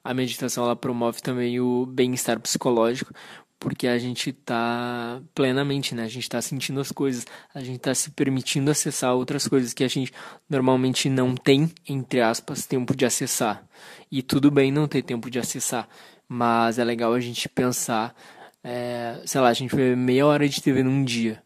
A 0.03 0.13
meditação 0.13 0.63
ela 0.63 0.75
promove 0.75 1.21
também 1.21 1.59
o 1.59 1.85
bem-estar 1.85 2.39
psicológico, 2.39 3.13
porque 3.59 3.87
a 3.87 3.97
gente 3.97 4.29
está 4.29 5.21
plenamente, 5.35 5.93
né? 5.93 6.03
A 6.03 6.07
gente 6.07 6.23
está 6.23 6.41
sentindo 6.41 6.79
as 6.79 6.91
coisas, 6.91 7.27
a 7.53 7.59
gente 7.59 7.75
está 7.75 7.93
se 7.93 8.09
permitindo 8.11 8.71
acessar 8.71 9.13
outras 9.13 9.47
coisas 9.47 9.73
que 9.73 9.83
a 9.83 9.87
gente 9.87 10.13
normalmente 10.49 11.09
não 11.09 11.35
tem, 11.35 11.69
entre 11.87 12.21
aspas, 12.21 12.65
tempo 12.65 12.95
de 12.95 13.05
acessar. 13.05 13.63
E 14.09 14.23
tudo 14.23 14.49
bem 14.49 14.71
não 14.71 14.87
ter 14.87 15.01
tempo 15.01 15.29
de 15.29 15.37
acessar, 15.37 15.87
mas 16.27 16.79
é 16.79 16.83
legal 16.83 17.13
a 17.13 17.19
gente 17.19 17.49
pensar, 17.49 18.15
é, 18.63 19.21
sei 19.25 19.41
lá, 19.41 19.49
a 19.49 19.53
gente 19.53 19.75
vê 19.75 19.95
meia 19.95 20.25
hora 20.25 20.47
de 20.47 20.61
TV 20.61 20.81
num 20.81 21.03
dia, 21.03 21.43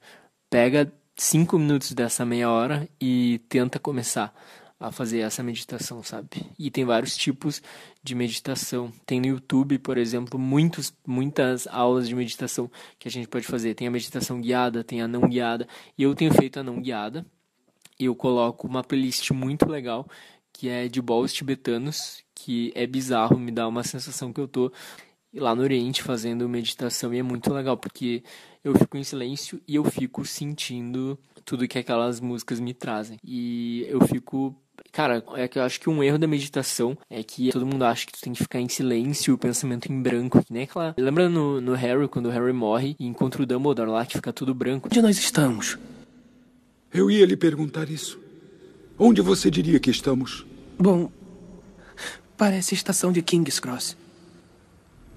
pega 0.50 0.92
cinco 1.16 1.58
minutos 1.58 1.94
dessa 1.94 2.24
meia 2.24 2.50
hora 2.50 2.88
e 3.02 3.40
tenta 3.50 3.80
começar 3.80 4.34
a 4.84 4.92
fazer 4.92 5.20
essa 5.20 5.42
meditação, 5.42 6.04
sabe? 6.04 6.28
E 6.60 6.70
tem 6.70 6.84
vários 6.84 7.16
tipos 7.16 7.62
de 8.04 8.14
meditação. 8.14 8.92
Tem 9.06 9.20
no 9.20 9.28
YouTube, 9.28 9.80
por 9.80 9.98
exemplo, 9.98 10.38
muitos, 10.38 10.94
muitas 11.08 11.66
aulas 11.68 12.08
de 12.08 12.14
meditação 12.14 12.70
que 13.00 13.08
a 13.08 13.12
gente 13.12 13.30
pode 13.30 13.48
fazer. 13.48 13.76
Tem 13.76 13.88
a 13.88 13.92
meditação 13.92 14.42
guiada, 14.42 14.84
tem 14.84 15.02
a 15.02 15.08
não 15.08 15.22
guiada. 15.22 15.68
E 15.98 16.04
eu 16.04 16.14
tenho 16.14 16.34
feito 16.34 16.60
a 16.60 16.64
não 16.64 16.82
guiada. 16.82 17.26
Eu 17.98 18.14
coloco 18.14 18.68
uma 18.68 18.84
playlist 18.84 19.32
muito 19.32 19.66
legal 19.70 20.06
que 20.52 20.70
é 20.70 20.88
de 20.88 21.02
bols 21.02 21.34
tibetanos, 21.34 22.24
que 22.36 22.72
é 22.76 22.86
bizarro, 22.86 23.40
me 23.40 23.52
dá 23.52 23.68
uma 23.68 23.84
sensação 23.84 24.32
que 24.32 24.40
eu 24.40 24.48
tô 24.48 24.72
lá 25.34 25.56
no 25.56 25.64
Oriente 25.64 26.04
fazendo 26.04 26.48
meditação 26.48 27.12
e 27.12 27.18
é 27.18 27.24
muito 27.24 27.52
legal 27.52 27.76
porque 27.76 28.24
eu 28.64 28.78
fico 28.78 28.98
em 28.98 29.04
silêncio 29.04 29.60
e 29.68 29.76
eu 29.76 29.84
fico 29.84 30.24
sentindo 30.24 31.18
tudo 31.44 31.68
que 31.68 31.80
aquelas 31.80 32.20
músicas 32.20 32.60
me 32.60 32.74
trazem. 32.74 33.18
E 33.24 33.86
eu 33.90 34.00
fico 34.08 34.56
Cara, 34.94 35.24
é 35.34 35.48
que 35.48 35.58
eu 35.58 35.64
acho 35.64 35.80
que 35.80 35.90
um 35.90 36.04
erro 36.04 36.20
da 36.20 36.28
meditação 36.28 36.96
é 37.10 37.24
que 37.24 37.52
todo 37.52 37.66
mundo 37.66 37.84
acha 37.84 38.06
que 38.06 38.12
tu 38.12 38.22
tem 38.22 38.32
que 38.32 38.44
ficar 38.44 38.60
em 38.60 38.70
silêncio, 38.70 39.34
o 39.34 39.38
pensamento 39.40 39.92
em 39.92 40.00
branco, 40.00 40.46
que 40.46 40.54
nem 40.54 40.64
aquela. 40.64 40.94
Lembra 40.96 41.28
no, 41.28 41.60
no 41.60 41.74
Harry, 41.74 42.08
quando 42.08 42.28
o 42.28 42.30
Harry 42.30 42.54
morre 42.54 42.96
e 43.00 43.08
encontra 43.08 43.42
o 43.42 43.46
Dumbledore 43.46 43.90
lá, 43.90 44.06
que 44.06 44.14
fica 44.14 44.32
tudo 44.32 44.54
branco? 44.54 44.88
Onde 44.88 45.02
nós 45.02 45.18
estamos? 45.18 45.80
Eu 46.94 47.10
ia 47.10 47.26
lhe 47.26 47.36
perguntar 47.36 47.90
isso. 47.90 48.20
Onde 48.98 49.20
você 49.20 49.50
diria 49.50 49.80
que 49.80 49.90
estamos? 49.90 50.46
Bom, 50.78 51.12
parece 52.38 52.76
a 52.76 52.78
estação 52.78 53.12
de 53.12 53.24
King's 53.24 53.60
Cross. 53.60 53.98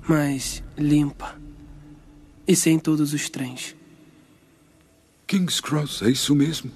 Mas 0.09 0.65
limpa. 0.79 1.39
E 2.49 2.57
sem 2.57 2.79
todos 2.79 3.13
os 3.13 3.29
trens. 3.29 3.77
King's 5.27 5.61
Cross, 5.61 6.01
é 6.01 6.09
isso 6.09 6.35
mesmo. 6.35 6.73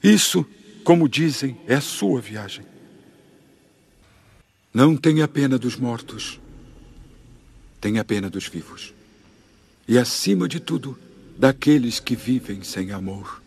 Isso 0.00 0.46
como 0.84 1.08
dizem, 1.08 1.56
é 1.66 1.74
a 1.74 1.80
sua 1.80 2.20
viagem. 2.20 2.64
Não 4.72 4.96
tenha 4.96 5.26
pena 5.26 5.58
dos 5.58 5.76
mortos. 5.76 6.38
Tenha 7.80 8.04
pena 8.04 8.28
dos 8.28 8.46
vivos. 8.46 8.92
E, 9.88 9.98
acima 9.98 10.46
de 10.46 10.60
tudo, 10.60 10.98
daqueles 11.38 11.98
que 11.98 12.14
vivem 12.14 12.62
sem 12.62 12.92
amor. 12.92 13.42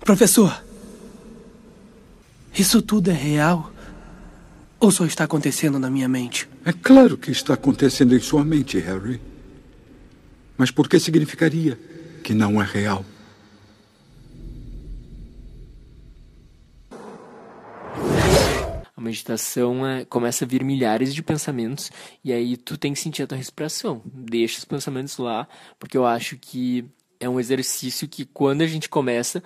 Professor, 0.00 0.62
isso 2.56 2.80
tudo 2.80 3.10
é 3.10 3.14
real? 3.14 3.72
Ou 4.78 4.90
só 4.90 5.04
está 5.06 5.24
acontecendo 5.24 5.78
na 5.78 5.90
minha 5.90 6.08
mente? 6.08 6.48
É 6.64 6.72
claro 6.72 7.16
que 7.16 7.30
está 7.30 7.54
acontecendo 7.54 8.14
em 8.14 8.20
sua 8.20 8.44
mente, 8.44 8.78
Harry. 8.78 9.20
Mas 10.56 10.70
por 10.70 10.88
que 10.88 11.00
significaria 11.00 11.78
que 12.22 12.32
não 12.32 12.62
é 12.62 12.64
real? 12.64 13.04
Meditação 19.04 19.86
é, 19.86 20.04
começa 20.04 20.44
a 20.44 20.48
vir 20.48 20.64
milhares 20.64 21.14
de 21.14 21.22
pensamentos 21.22 21.92
e 22.24 22.32
aí 22.32 22.56
tu 22.56 22.76
tem 22.76 22.92
que 22.92 22.98
sentir 22.98 23.22
a 23.22 23.26
tua 23.26 23.38
respiração. 23.38 24.02
Deixa 24.04 24.58
os 24.58 24.64
pensamentos 24.64 25.18
lá, 25.18 25.46
porque 25.78 25.96
eu 25.96 26.06
acho 26.06 26.36
que 26.36 26.84
é 27.20 27.28
um 27.28 27.38
exercício 27.38 28.08
que 28.08 28.24
quando 28.24 28.62
a 28.62 28.66
gente 28.66 28.88
começa, 28.88 29.42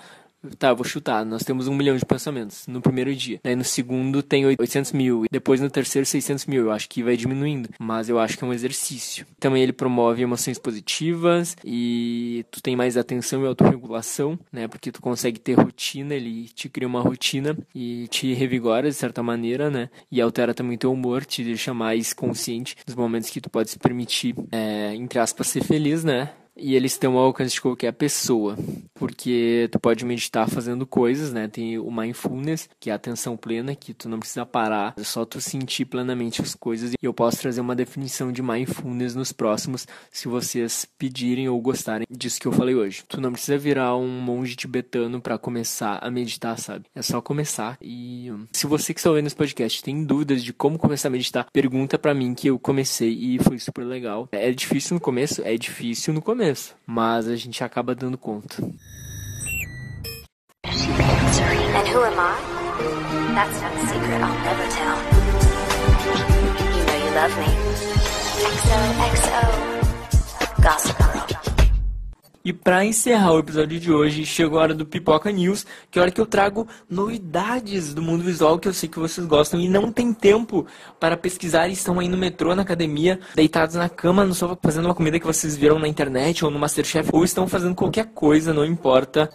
Tá, 0.59 0.73
vou 0.73 0.85
chutar. 0.85 1.25
Nós 1.25 1.43
temos 1.43 1.67
um 1.67 1.75
milhão 1.75 1.97
de 1.97 2.05
pensamentos 2.05 2.67
no 2.69 2.81
primeiro 2.81 3.15
dia. 3.15 3.41
Daí 3.43 3.57
no 3.57 3.65
segundo 3.65 4.23
tem 4.23 4.47
800 4.47 4.93
mil. 4.93 5.25
E 5.25 5.29
depois 5.31 5.61
no 5.61 5.69
terceiro 5.69 6.07
600 6.07 6.47
mil. 6.47 6.65
Eu 6.65 6.71
acho 6.71 6.89
que 6.89 7.03
vai 7.03 7.17
diminuindo. 7.17 7.69
Mas 7.79 8.09
eu 8.09 8.19
acho 8.19 8.39
que 8.39 8.45
é 8.45 8.47
um 8.47 8.53
exercício. 8.53 9.27
Também 9.41 9.63
ele 9.63 9.73
promove 9.73 10.23
emoções 10.23 10.59
positivas 10.59 11.57
e 11.65 12.45
tu 12.51 12.63
tem 12.63 12.77
mais 12.77 12.97
atenção 12.97 13.43
e 13.43 13.47
autorregulação, 13.47 14.39
né? 14.53 14.69
Porque 14.69 14.93
tu 14.93 15.03
consegue 15.03 15.41
ter 15.41 15.55
rotina, 15.55 16.15
ele 16.15 16.49
te 16.49 16.69
cria 16.69 16.87
uma 16.87 17.01
rotina 17.01 17.57
e 17.75 18.07
te 18.09 18.33
revigora 18.33 18.89
de 18.89 18.95
certa 18.95 19.23
maneira, 19.23 19.71
né? 19.71 19.91
E 20.11 20.21
altera 20.21 20.55
também 20.55 20.79
teu 20.79 20.93
humor, 20.93 21.25
te 21.25 21.43
deixa 21.43 21.75
mais 21.75 22.13
consciente 22.13 22.77
dos 22.87 22.95
momentos 22.95 23.31
que 23.31 23.41
tu 23.41 23.51
pode 23.51 23.71
se 23.71 23.79
permitir, 23.79 24.35
é, 24.53 24.95
entre 24.95 25.19
aspas, 25.19 25.49
ser 25.49 25.65
feliz, 25.65 26.05
né? 26.05 26.31
E 26.59 26.75
eles 26.75 26.93
estão 26.93 27.17
ao 27.17 27.27
alcance 27.27 27.55
de 27.55 27.61
qualquer 27.61 27.93
pessoa, 27.93 28.57
porque 28.95 29.69
tu 29.71 29.79
pode 29.79 30.05
meditar 30.05 30.49
fazendo 30.49 30.87
coisas, 30.87 31.33
né? 31.33 31.49
Tem 31.49 31.79
o 31.79 31.91
mindfulness, 31.91 32.69
que 32.81 32.91
é 32.91 32.93
a 32.93 32.97
atenção 32.97 33.37
plena, 33.37 33.75
que 33.75 33.95
tu 33.95 34.09
não 34.09 34.19
precisa 34.19 34.45
parar, 34.45 34.95
é 34.97 35.05
só 35.05 35.25
tu 35.25 35.41
sentir 35.41 35.85
plenamente 35.85 36.43
as 36.43 36.55
coisas. 36.55 36.93
E 36.93 37.07
eu 37.07 37.15
posso 37.15 37.39
trazer 37.39 37.61
uma 37.61 37.77
definição 37.77 38.33
de 38.33 38.43
mindfulness 38.43 39.15
nos 39.15 39.33
próximos, 39.33 39.87
se 40.11 40.29
vocês 40.29 40.87
pedirem 40.99 41.49
ou 41.49 41.61
gostarem 41.61 42.07
disso 42.11 42.41
que 42.41 42.47
eu 42.47 42.53
falei 42.53 42.75
hoje. 42.75 43.05
Tu 43.09 43.21
não 43.21 43.33
precisa 43.33 43.57
virar 43.57 43.97
um 43.97 44.21
monge 44.21 44.57
tibetano 44.57 45.21
para 45.21 45.39
começar 45.39 45.99
a 46.03 46.11
meditar, 46.11 46.59
sabe? 46.59 46.87
É 46.95 47.03
só 47.03 47.21
começar. 47.21 47.79
E 47.81 48.33
se 48.53 48.67
você 48.67 48.93
que 48.93 49.01
está 49.01 49.11
ouvindo 49.11 49.27
esse 49.27 49.37
podcast 49.37 49.83
tem 49.83 50.05
dúvidas 50.05 50.43
de 50.43 50.53
como 50.53 50.79
começar 50.79 51.09
a 51.09 51.11
meditar, 51.11 51.47
pergunta 51.53 51.99
para 51.99 52.15
mim 52.15 52.35
que 52.35 52.49
eu 52.49 52.59
comecei 52.59 53.11
e 53.11 53.39
foi 53.39 53.59
super 53.59 53.85
legal. 53.85 54.29
É 54.33 54.51
difícil 54.51 54.95
no 54.95 55.01
começo? 55.01 55.43
É 55.45 55.57
difícil 55.57 56.13
no 56.13 56.21
começo 56.21 56.48
mas 56.87 57.29
a 57.29 57.37
gente 57.37 57.63
acaba 57.63 57.95
dando 57.95 58.17
conta. 58.19 58.57
XOXO. 68.69 69.69
Gossip 70.63 70.99
Girl. 70.99 71.58
E 72.49 72.53
para 72.55 72.83
encerrar 72.83 73.35
o 73.35 73.41
episódio 73.41 73.79
de 73.79 73.93
hoje, 73.93 74.25
chegou 74.25 74.59
a 74.59 74.63
hora 74.63 74.75
do 74.75 74.87
Pipoca 74.87 75.31
News, 75.31 75.67
que 75.91 75.99
é 75.99 76.01
a 76.01 76.05
hora 76.05 76.11
que 76.11 76.19
eu 76.19 76.25
trago 76.25 76.67
novidades 76.89 77.93
do 77.93 78.01
mundo 78.01 78.25
visual 78.25 78.59
que 78.59 78.67
eu 78.67 78.73
sei 78.73 78.89
que 78.89 78.99
vocês 78.99 79.27
gostam 79.27 79.61
e 79.61 79.69
não 79.69 79.93
tem 79.93 80.15
tempo 80.15 80.67
para 80.99 81.15
pesquisar 81.15 81.69
estão 81.69 82.01
aí 82.01 82.09
no 82.09 82.17
metrô, 82.17 82.55
na 82.55 82.63
academia, 82.63 83.21
deitados 83.35 83.75
na 83.75 83.91
cama, 83.91 84.25
no 84.25 84.33
sofá, 84.33 84.57
fazendo 84.63 84.87
uma 84.87 84.95
comida 84.95 85.21
que 85.21 85.27
vocês 85.27 85.59
viram 85.59 85.79
na 85.79 85.87
internet 85.87 86.43
ou 86.43 86.51
no 86.51 86.59
Masterchef, 86.59 87.11
ou 87.13 87.23
estão 87.23 87.47
fazendo 87.47 87.75
qualquer 87.75 88.07
coisa, 88.15 88.55
não 88.55 88.65
importa. 88.65 89.31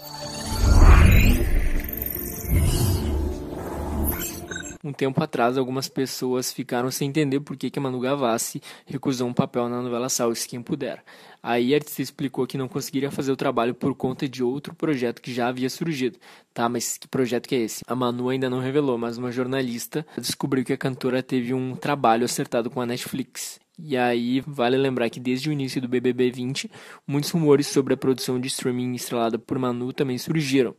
Um 4.84 4.92
tempo 4.92 5.24
atrás, 5.24 5.58
algumas 5.58 5.88
pessoas 5.88 6.52
ficaram 6.52 6.92
sem 6.92 7.08
entender 7.08 7.40
por 7.40 7.56
que, 7.56 7.70
que 7.70 7.80
a 7.80 7.82
Manu 7.82 8.02
Gavassi 8.02 8.62
recusou 8.86 9.30
um 9.30 9.34
papel 9.34 9.70
na 9.70 9.82
novela 9.82 10.10
Salve-se 10.10 10.46
Quem 10.46 10.62
Puder. 10.62 11.02
Aí 11.42 11.74
a 11.74 11.78
artista 11.78 12.02
explicou 12.02 12.46
que 12.46 12.58
não 12.58 12.68
conseguiria 12.68 13.10
fazer 13.10 13.32
o 13.32 13.38
trabalho 13.38 13.74
por 13.74 13.96
conta 13.96 14.28
de 14.28 14.44
outro 14.44 14.76
projeto 14.76 15.22
que 15.22 15.34
já 15.34 15.48
havia 15.48 15.70
surgido. 15.70 16.20
Tá, 16.54 16.68
mas 16.68 16.98
que 16.98 17.08
projeto 17.08 17.48
que 17.48 17.56
é 17.56 17.60
esse? 17.60 17.82
A 17.88 17.96
Manu 17.96 18.28
ainda 18.28 18.50
não 18.50 18.60
revelou, 18.60 18.98
mas 18.98 19.18
uma 19.18 19.32
jornalista 19.32 20.06
descobriu 20.18 20.66
que 20.66 20.74
a 20.74 20.78
cantora 20.78 21.24
teve 21.24 21.54
um 21.54 21.78
trabalho 21.78 22.26
acertado 22.26 22.70
com 22.70 22.82
a 22.82 22.86
Netflix. 22.86 23.63
E 23.78 23.98
aí, 23.98 24.40
vale 24.46 24.78
lembrar 24.78 25.10
que 25.10 25.20
desde 25.20 25.50
o 25.50 25.52
início 25.52 25.82
do 25.82 25.88
BBB 25.88 26.30
20, 26.30 26.70
muitos 27.08 27.32
rumores 27.32 27.66
sobre 27.66 27.96
a 27.96 27.98
produção 27.98 28.40
de 28.40 28.48
streaming 28.48 28.94
estrelada 28.94 29.40
por 29.40 29.58
Manu 29.58 29.92
também 29.92 30.18
surgiram. 30.18 30.76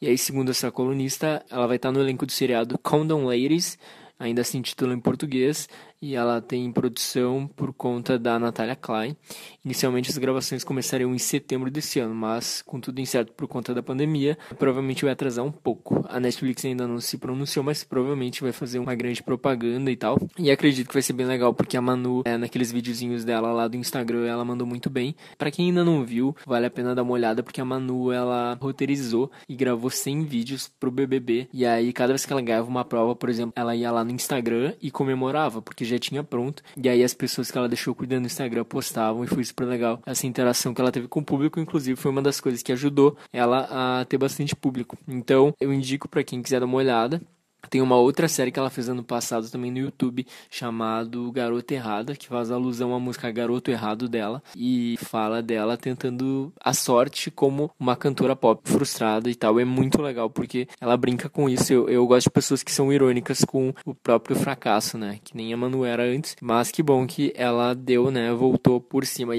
E 0.00 0.06
aí, 0.06 0.16
segundo 0.16 0.50
essa 0.50 0.70
colunista, 0.70 1.44
ela 1.50 1.66
vai 1.66 1.76
estar 1.76 1.90
no 1.90 2.00
elenco 2.00 2.24
do 2.24 2.30
seriado 2.30 2.78
Condom 2.78 3.24
Ladies, 3.24 3.76
ainda 4.16 4.42
assim 4.42 4.62
título 4.62 4.92
em 4.92 5.00
português, 5.00 5.68
e 6.00 6.14
ela 6.14 6.40
tem 6.40 6.70
produção 6.70 7.48
por 7.56 7.72
conta 7.72 8.18
da 8.18 8.38
Natalia 8.38 8.76
Klein. 8.76 9.16
Inicialmente 9.64 10.10
as 10.10 10.18
gravações 10.18 10.62
começariam 10.62 11.14
em 11.14 11.18
setembro 11.18 11.70
desse 11.70 11.98
ano, 11.98 12.14
mas 12.14 12.62
com 12.62 12.80
tudo 12.80 13.00
incerto 13.00 13.32
por 13.32 13.48
conta 13.48 13.74
da 13.74 13.82
pandemia, 13.82 14.38
provavelmente 14.58 15.04
vai 15.04 15.12
atrasar 15.12 15.44
um 15.44 15.52
pouco. 15.52 16.04
A 16.08 16.20
Netflix 16.20 16.64
ainda 16.64 16.86
não 16.86 17.00
se 17.00 17.18
pronunciou, 17.18 17.64
mas 17.64 17.82
provavelmente 17.82 18.42
vai 18.42 18.52
fazer 18.52 18.78
uma 18.78 18.94
grande 18.94 19.22
propaganda 19.22 19.90
e 19.90 19.96
tal. 19.96 20.18
E 20.38 20.50
acredito 20.50 20.88
que 20.88 20.94
vai 20.94 21.02
ser 21.02 21.12
bem 21.12 21.26
legal 21.26 21.54
porque 21.54 21.76
a 21.76 21.80
Manu, 21.80 22.22
é, 22.24 22.36
naqueles 22.36 22.70
videozinhos 22.70 23.24
dela 23.24 23.52
lá 23.52 23.66
do 23.66 23.76
Instagram, 23.76 24.26
ela 24.26 24.44
mandou 24.44 24.66
muito 24.66 24.90
bem. 24.90 25.14
Para 25.38 25.50
quem 25.50 25.68
ainda 25.68 25.84
não 25.84 26.04
viu, 26.04 26.36
vale 26.46 26.66
a 26.66 26.70
pena 26.70 26.94
dar 26.94 27.02
uma 27.02 27.12
olhada 27.12 27.42
porque 27.42 27.60
a 27.60 27.64
Manu 27.64 28.12
ela 28.12 28.56
roteirizou 28.60 29.30
e 29.48 29.56
gravou 29.56 29.90
100 29.90 30.24
vídeos 30.24 30.70
pro 30.78 30.90
BBB. 30.90 31.48
E 31.52 31.64
aí 31.64 31.92
cada 31.92 32.12
vez 32.12 32.26
que 32.26 32.32
ela 32.32 32.42
ganhava 32.42 32.68
uma 32.68 32.84
prova, 32.84 33.14
por 33.16 33.28
exemplo, 33.28 33.52
ela 33.56 33.74
ia 33.74 33.90
lá 33.90 34.04
no 34.04 34.10
Instagram 34.10 34.74
e 34.80 34.90
comemorava, 34.90 35.62
porque 35.62 35.85
já 35.88 35.98
tinha 35.98 36.22
pronto. 36.22 36.62
E 36.76 36.88
aí 36.88 37.02
as 37.02 37.14
pessoas 37.14 37.50
que 37.50 37.58
ela 37.58 37.68
deixou 37.68 37.94
cuidando 37.94 38.22
do 38.22 38.26
Instagram 38.26 38.64
postavam 38.64 39.24
e 39.24 39.26
foi 39.26 39.44
super 39.44 39.64
legal. 39.64 40.00
Essa 40.06 40.26
interação 40.26 40.74
que 40.74 40.80
ela 40.80 40.92
teve 40.92 41.08
com 41.08 41.20
o 41.20 41.24
público, 41.24 41.60
inclusive, 41.60 41.98
foi 41.98 42.10
uma 42.10 42.22
das 42.22 42.40
coisas 42.40 42.62
que 42.62 42.72
ajudou 42.72 43.16
ela 43.32 43.66
a 43.70 44.04
ter 44.04 44.18
bastante 44.18 44.54
público. 44.54 44.96
Então, 45.06 45.54
eu 45.60 45.72
indico 45.72 46.08
para 46.08 46.24
quem 46.24 46.42
quiser 46.42 46.60
dar 46.60 46.66
uma 46.66 46.76
olhada. 46.76 47.20
Tem 47.70 47.80
uma 47.80 47.96
outra 47.96 48.28
série 48.28 48.50
que 48.50 48.58
ela 48.58 48.70
fez 48.70 48.88
ano 48.88 49.02
passado 49.02 49.48
também 49.50 49.70
no 49.70 49.78
YouTube, 49.78 50.26
chamado 50.50 51.30
Garota 51.32 51.74
Errada, 51.74 52.14
que 52.14 52.28
faz 52.28 52.50
alusão 52.50 52.94
à 52.94 52.98
música 52.98 53.30
Garoto 53.30 53.70
Errado 53.70 54.08
dela 54.08 54.42
e 54.56 54.96
fala 54.98 55.42
dela 55.42 55.76
tentando 55.76 56.52
a 56.60 56.72
sorte 56.72 57.30
como 57.30 57.70
uma 57.78 57.96
cantora 57.96 58.36
pop 58.36 58.60
frustrada 58.64 59.30
e 59.30 59.34
tal. 59.34 59.58
É 59.60 59.64
muito 59.64 60.00
legal 60.00 60.30
porque 60.30 60.68
ela 60.80 60.96
brinca 60.96 61.28
com 61.28 61.48
isso. 61.48 61.72
Eu, 61.72 61.88
eu 61.88 62.06
gosto 62.06 62.24
de 62.24 62.30
pessoas 62.30 62.62
que 62.62 62.72
são 62.72 62.92
irônicas 62.92 63.44
com 63.44 63.72
o 63.84 63.94
próprio 63.94 64.36
fracasso, 64.36 64.98
né? 64.98 65.18
Que 65.22 65.36
nem 65.36 65.52
a 65.52 65.56
Manu 65.56 65.84
era 65.84 66.04
antes, 66.04 66.36
mas 66.40 66.70
que 66.70 66.82
bom 66.82 67.06
que 67.06 67.32
ela 67.36 67.74
deu, 67.74 68.10
né? 68.10 68.32
Voltou 68.32 68.80
por 68.80 69.04
cima. 69.04 69.34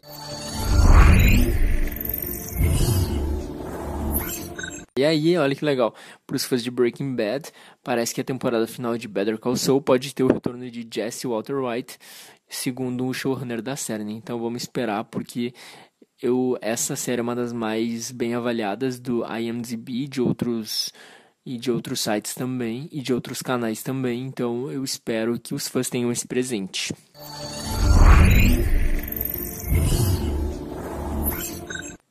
E 4.98 5.06
aí, 5.06 5.38
olha 5.38 5.54
que 5.54 5.64
legal, 5.64 5.94
para 6.26 6.36
os 6.36 6.44
fãs 6.44 6.64
de 6.64 6.72
Breaking 6.72 7.16
Bad, 7.16 7.52
parece 7.84 8.16
que 8.16 8.22
a 8.22 8.24
temporada 8.24 8.66
final 8.66 8.98
de 8.98 9.08
Better 9.08 9.38
Call 9.38 9.56
Saul 9.56 9.80
pode 9.80 10.12
ter 10.16 10.24
o 10.24 10.28
retorno 10.28 10.72
de 10.72 10.88
Jesse 10.92 11.28
Walter 11.28 11.58
White, 11.58 12.00
segundo 12.50 13.06
o 13.06 13.14
showrunner 13.14 13.62
da 13.62 13.76
série. 13.76 14.04
Né? 14.04 14.14
Então 14.14 14.40
vamos 14.40 14.64
esperar, 14.64 15.04
porque 15.04 15.54
eu 16.20 16.58
essa 16.62 16.96
série 16.96 17.20
é 17.20 17.24
uma 17.24 17.36
das 17.36 17.54
mais 17.54 18.10
bem 18.12 18.34
avaliadas 18.34 19.00
do 19.00 19.24
IMDb, 19.24 20.08
de 20.08 20.20
outros 20.20 20.92
e 21.46 21.60
de 21.60 21.72
outros 21.72 22.00
sites 22.00 22.34
também 22.34 22.90
e 22.92 23.00
de 23.00 23.14
outros 23.14 23.44
canais 23.44 23.84
também. 23.84 24.24
Então 24.24 24.72
eu 24.72 24.84
espero 24.84 25.40
que 25.40 25.54
os 25.54 25.68
fãs 25.68 25.92
tenham 25.92 26.12
esse 26.12 26.28
presente. 26.28 26.92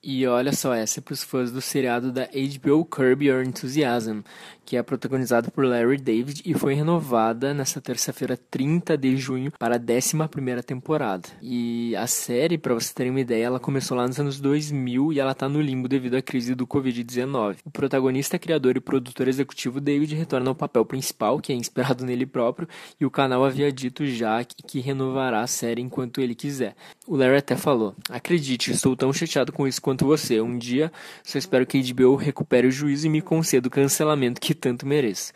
E 0.09 0.25
olha 0.25 0.53
só, 0.53 0.73
essa 0.73 1.01
é 1.01 1.03
para 1.03 1.15
os 1.15 1.25
fãs 1.25 1.51
do 1.51 1.61
seriado 1.61 2.13
da 2.13 2.27
HBO 2.27 2.85
Curb 2.85 3.27
Your 3.27 3.45
Enthusiasm, 3.45 4.21
que 4.67 4.77
é 4.77 4.83
protagonizado 4.83 5.51
por 5.53 5.65
Larry 5.65 5.97
David 5.97 6.43
e 6.45 6.53
foi 6.53 6.75
renovada 6.75 7.55
nessa 7.55 7.81
terça-feira, 7.81 8.37
30 8.37 8.99
de 8.99 9.17
junho, 9.17 9.53
para 9.57 9.77
a 9.77 9.79
11 9.79 10.63
temporada. 10.67 11.29
E 11.41 11.95
a 11.95 12.09
série, 12.09 12.59
para 12.59 12.75
você 12.75 12.93
terem 12.93 13.13
uma 13.13 13.21
ideia, 13.21 13.45
ela 13.45 13.61
começou 13.61 13.97
lá 13.97 14.07
nos 14.09 14.19
anos 14.19 14.41
2000 14.41 15.13
e 15.13 15.21
ela 15.21 15.31
está 15.31 15.49
no 15.49 15.61
limbo 15.61 15.87
devido 15.87 16.17
à 16.17 16.23
crise 16.23 16.55
do 16.57 16.67
Covid-19. 16.67 17.59
O 17.65 17.71
protagonista, 17.71 18.41
criador 18.41 18.77
e 18.77 18.81
produtor 18.81 19.29
executivo 19.29 19.81
David 19.81 20.17
retorna 20.17 20.51
ao 20.51 20.55
papel 20.55 20.85
principal, 20.85 21.39
que 21.39 21.53
é 21.53 21.55
inspirado 21.55 22.05
nele 22.05 22.27
próprio, 22.27 22.69
e 23.01 23.07
o 23.07 23.11
canal 23.11 23.45
havia 23.45 23.71
dito 23.71 24.05
já 24.05 24.43
que, 24.43 24.57
que 24.67 24.81
renovará 24.81 25.43
a 25.43 25.47
série 25.47 25.81
enquanto 25.81 26.21
ele 26.21 26.35
quiser. 26.35 26.75
O 27.07 27.15
Larry 27.15 27.37
até 27.37 27.57
falou: 27.57 27.95
Acredite, 28.11 28.73
estou 28.73 28.97
tão 28.97 29.13
chateado 29.13 29.53
com 29.53 29.69
isso 29.69 29.81
quanto 29.81 30.05
você. 30.05 30.41
Um 30.41 30.59
dia 30.59 30.91
só 31.23 31.39
espero 31.39 31.65
que 31.65 31.79
a 31.79 31.95
HBO 31.95 32.17
recupere 32.17 32.67
o 32.67 32.73
juízo 32.73 33.07
e 33.07 33.11
me 33.11 33.23
conceda 33.23 33.69
o 33.69 33.71
cancelamento 33.71 34.41
que 34.41 34.56
tanto 34.57 34.87
mereço. 34.87 35.33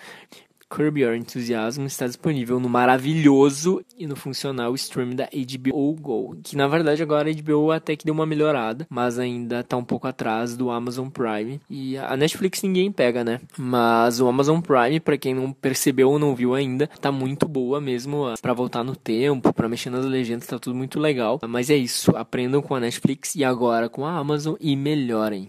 Curb 0.70 1.00
Your 1.00 1.16
Enthusiasm 1.16 1.84
está 1.84 2.06
disponível 2.06 2.60
no 2.60 2.68
maravilhoso 2.68 3.84
e 3.98 4.06
no 4.06 4.14
funcional 4.14 4.72
stream 4.76 5.16
da 5.16 5.24
HBO 5.24 5.94
Go, 5.94 6.36
que 6.44 6.56
na 6.56 6.68
verdade 6.68 7.02
agora 7.02 7.28
a 7.28 7.32
HBO 7.32 7.72
até 7.72 7.96
que 7.96 8.04
deu 8.04 8.14
uma 8.14 8.24
melhorada, 8.24 8.86
mas 8.88 9.18
ainda 9.18 9.60
está 9.60 9.76
um 9.76 9.82
pouco 9.82 10.06
atrás 10.06 10.56
do 10.56 10.70
Amazon 10.70 11.08
Prime. 11.08 11.60
E 11.68 11.98
a 11.98 12.16
Netflix 12.16 12.62
ninguém 12.62 12.92
pega, 12.92 13.24
né? 13.24 13.40
Mas 13.58 14.20
o 14.20 14.28
Amazon 14.28 14.60
Prime, 14.60 15.00
para 15.00 15.18
quem 15.18 15.34
não 15.34 15.52
percebeu 15.52 16.08
ou 16.08 16.20
não 16.20 16.36
viu 16.36 16.54
ainda, 16.54 16.86
tá 16.86 17.10
muito 17.10 17.48
boa 17.48 17.80
mesmo 17.80 18.32
para 18.40 18.54
voltar 18.54 18.84
no 18.84 18.94
tempo, 18.94 19.52
para 19.52 19.68
mexer 19.68 19.90
nas 19.90 20.04
legendas, 20.04 20.46
tá 20.46 20.56
tudo 20.56 20.76
muito 20.76 21.00
legal. 21.00 21.40
Mas 21.48 21.68
é 21.68 21.76
isso, 21.76 22.16
aprendam 22.16 22.62
com 22.62 22.76
a 22.76 22.80
Netflix 22.80 23.34
e 23.34 23.42
agora 23.42 23.88
com 23.88 24.06
a 24.06 24.16
Amazon 24.16 24.54
e 24.60 24.76
melhorem. 24.76 25.48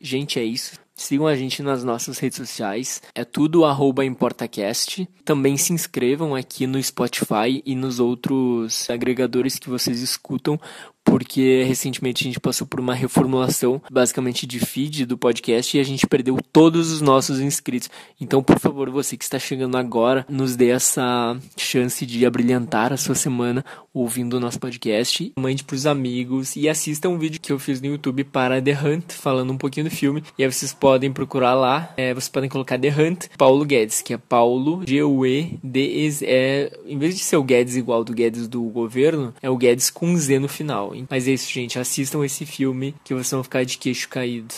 Gente, 0.00 0.38
é 0.38 0.44
isso. 0.44 0.85
Sigam 0.96 1.26
a 1.26 1.36
gente 1.36 1.62
nas 1.62 1.84
nossas 1.84 2.18
redes 2.18 2.38
sociais, 2.38 3.02
é 3.14 3.22
tudo 3.22 3.66
arroba 3.66 4.02
ImportaCast. 4.02 5.06
Também 5.26 5.58
se 5.58 5.74
inscrevam 5.74 6.34
aqui 6.34 6.66
no 6.66 6.82
Spotify 6.82 7.62
e 7.66 7.74
nos 7.74 8.00
outros 8.00 8.88
agregadores 8.88 9.58
que 9.58 9.68
vocês 9.68 10.00
escutam, 10.00 10.58
porque 11.04 11.62
recentemente 11.64 12.24
a 12.24 12.26
gente 12.26 12.40
passou 12.40 12.66
por 12.66 12.80
uma 12.80 12.94
reformulação 12.94 13.80
basicamente 13.90 14.46
de 14.46 14.58
feed 14.58 15.06
do 15.06 15.18
podcast 15.18 15.76
e 15.76 15.80
a 15.80 15.84
gente 15.84 16.06
perdeu 16.06 16.38
todos 16.52 16.90
os 16.90 17.00
nossos 17.00 17.40
inscritos. 17.40 17.88
Então, 18.20 18.42
por 18.42 18.58
favor, 18.58 18.90
você 18.90 19.16
que 19.16 19.24
está 19.24 19.38
chegando 19.38 19.76
agora, 19.76 20.26
nos 20.28 20.56
dê 20.56 20.70
essa 20.70 21.38
chance 21.56 22.04
de 22.04 22.24
abrilhantar 22.24 22.92
a 22.92 22.96
sua 22.96 23.14
semana 23.14 23.64
ouvindo 23.96 24.34
o 24.34 24.40
nosso 24.40 24.60
podcast. 24.60 25.32
Mande 25.38 25.64
para 25.64 25.74
os 25.74 25.86
amigos 25.86 26.54
e 26.54 26.68
assista 26.68 27.08
um 27.08 27.18
vídeo 27.18 27.40
que 27.40 27.50
eu 27.50 27.58
fiz 27.58 27.80
no 27.80 27.88
YouTube 27.88 28.24
para 28.24 28.60
The 28.60 28.72
Hunt, 28.72 29.12
falando 29.12 29.52
um 29.52 29.56
pouquinho 29.56 29.88
do 29.88 29.90
filme. 29.90 30.22
E 30.36 30.44
aí 30.44 30.52
vocês 30.52 30.74
podem 30.74 31.10
procurar 31.10 31.54
lá, 31.54 31.94
é, 31.96 32.12
vocês 32.12 32.28
podem 32.28 32.50
colocar 32.50 32.78
The 32.78 32.88
Hunt, 32.88 33.26
Paulo 33.38 33.64
Guedes, 33.64 34.02
que 34.02 34.12
é 34.12 34.18
Paulo 34.18 34.82
G-U-E-D-E-Z. 34.86 36.26
É, 36.28 36.78
em 36.86 36.98
vez 36.98 37.16
de 37.16 37.24
ser 37.24 37.36
o 37.36 37.42
Guedes 37.42 37.76
igual 37.76 38.04
do 38.04 38.12
Guedes 38.12 38.46
do 38.46 38.62
governo, 38.64 39.32
é 39.40 39.48
o 39.48 39.56
Guedes 39.56 39.88
com 39.88 40.14
Z 40.16 40.38
no 40.38 40.48
final. 40.48 40.92
Mas 41.08 41.26
é 41.26 41.32
isso, 41.32 41.50
gente. 41.50 41.78
Assistam 41.78 42.24
esse 42.24 42.44
filme 42.44 42.94
que 43.02 43.14
vocês 43.14 43.30
vão 43.30 43.42
ficar 43.42 43.64
de 43.64 43.78
queixo 43.78 44.08
caído. 44.08 44.54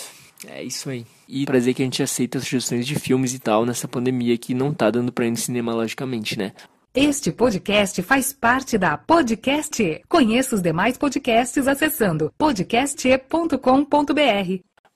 É 0.46 0.62
isso 0.62 0.90
aí. 0.90 1.04
E 1.28 1.44
pra 1.44 1.58
dizer 1.58 1.74
que 1.74 1.82
a 1.82 1.84
gente 1.84 2.02
aceita 2.02 2.40
sugestões 2.40 2.86
de 2.86 2.94
filmes 2.94 3.34
e 3.34 3.38
tal 3.38 3.66
nessa 3.66 3.86
pandemia 3.86 4.36
que 4.38 4.54
não 4.54 4.72
tá 4.72 4.90
dando 4.90 5.12
pra 5.12 5.26
ir 5.26 5.30
no 5.30 5.36
cinema, 5.36 5.74
logicamente, 5.74 6.38
né? 6.38 6.52
Este 7.00 7.30
podcast 7.30 8.02
faz 8.02 8.32
parte 8.32 8.76
da 8.76 8.98
Podcast. 8.98 10.02
Conheça 10.08 10.56
os 10.56 10.60
demais 10.60 10.98
podcasts 10.98 11.68
acessando 11.68 12.34
podcast.com.br. 12.36 13.54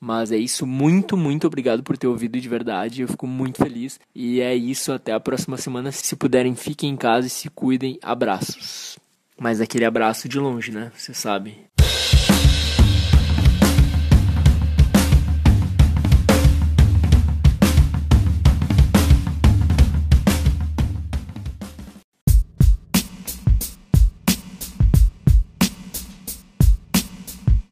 Mas 0.01 0.33
é 0.33 0.37
isso, 0.37 0.67
muito, 0.67 1.17
muito 1.17 1.47
obrigado 1.47 1.85
por 1.85 1.97
ter 1.97 2.09
ouvido 2.09 2.41
de 2.41 2.49
verdade. 2.49 3.03
Eu 3.03 3.09
fico 3.09 3.25
muito 3.25 3.59
feliz. 3.59 4.01
E 4.13 4.41
é 4.41 4.53
isso, 4.53 4.91
até 4.91 5.13
a 5.13 5.21
próxima 5.21 5.57
semana. 5.57 5.93
Se 5.93 6.17
puderem, 6.17 6.57
fiquem 6.57 6.91
em 6.91 6.97
casa 6.97 7.29
e 7.29 7.31
se 7.31 7.49
cuidem. 7.49 8.01
Abraços. 8.03 8.99
Mas 9.39 9.61
aquele 9.61 9.85
abraço 9.85 10.29
de 10.29 10.41
longe, 10.41 10.73
né? 10.73 10.91
Você 10.97 11.15
sabe. 11.15 11.57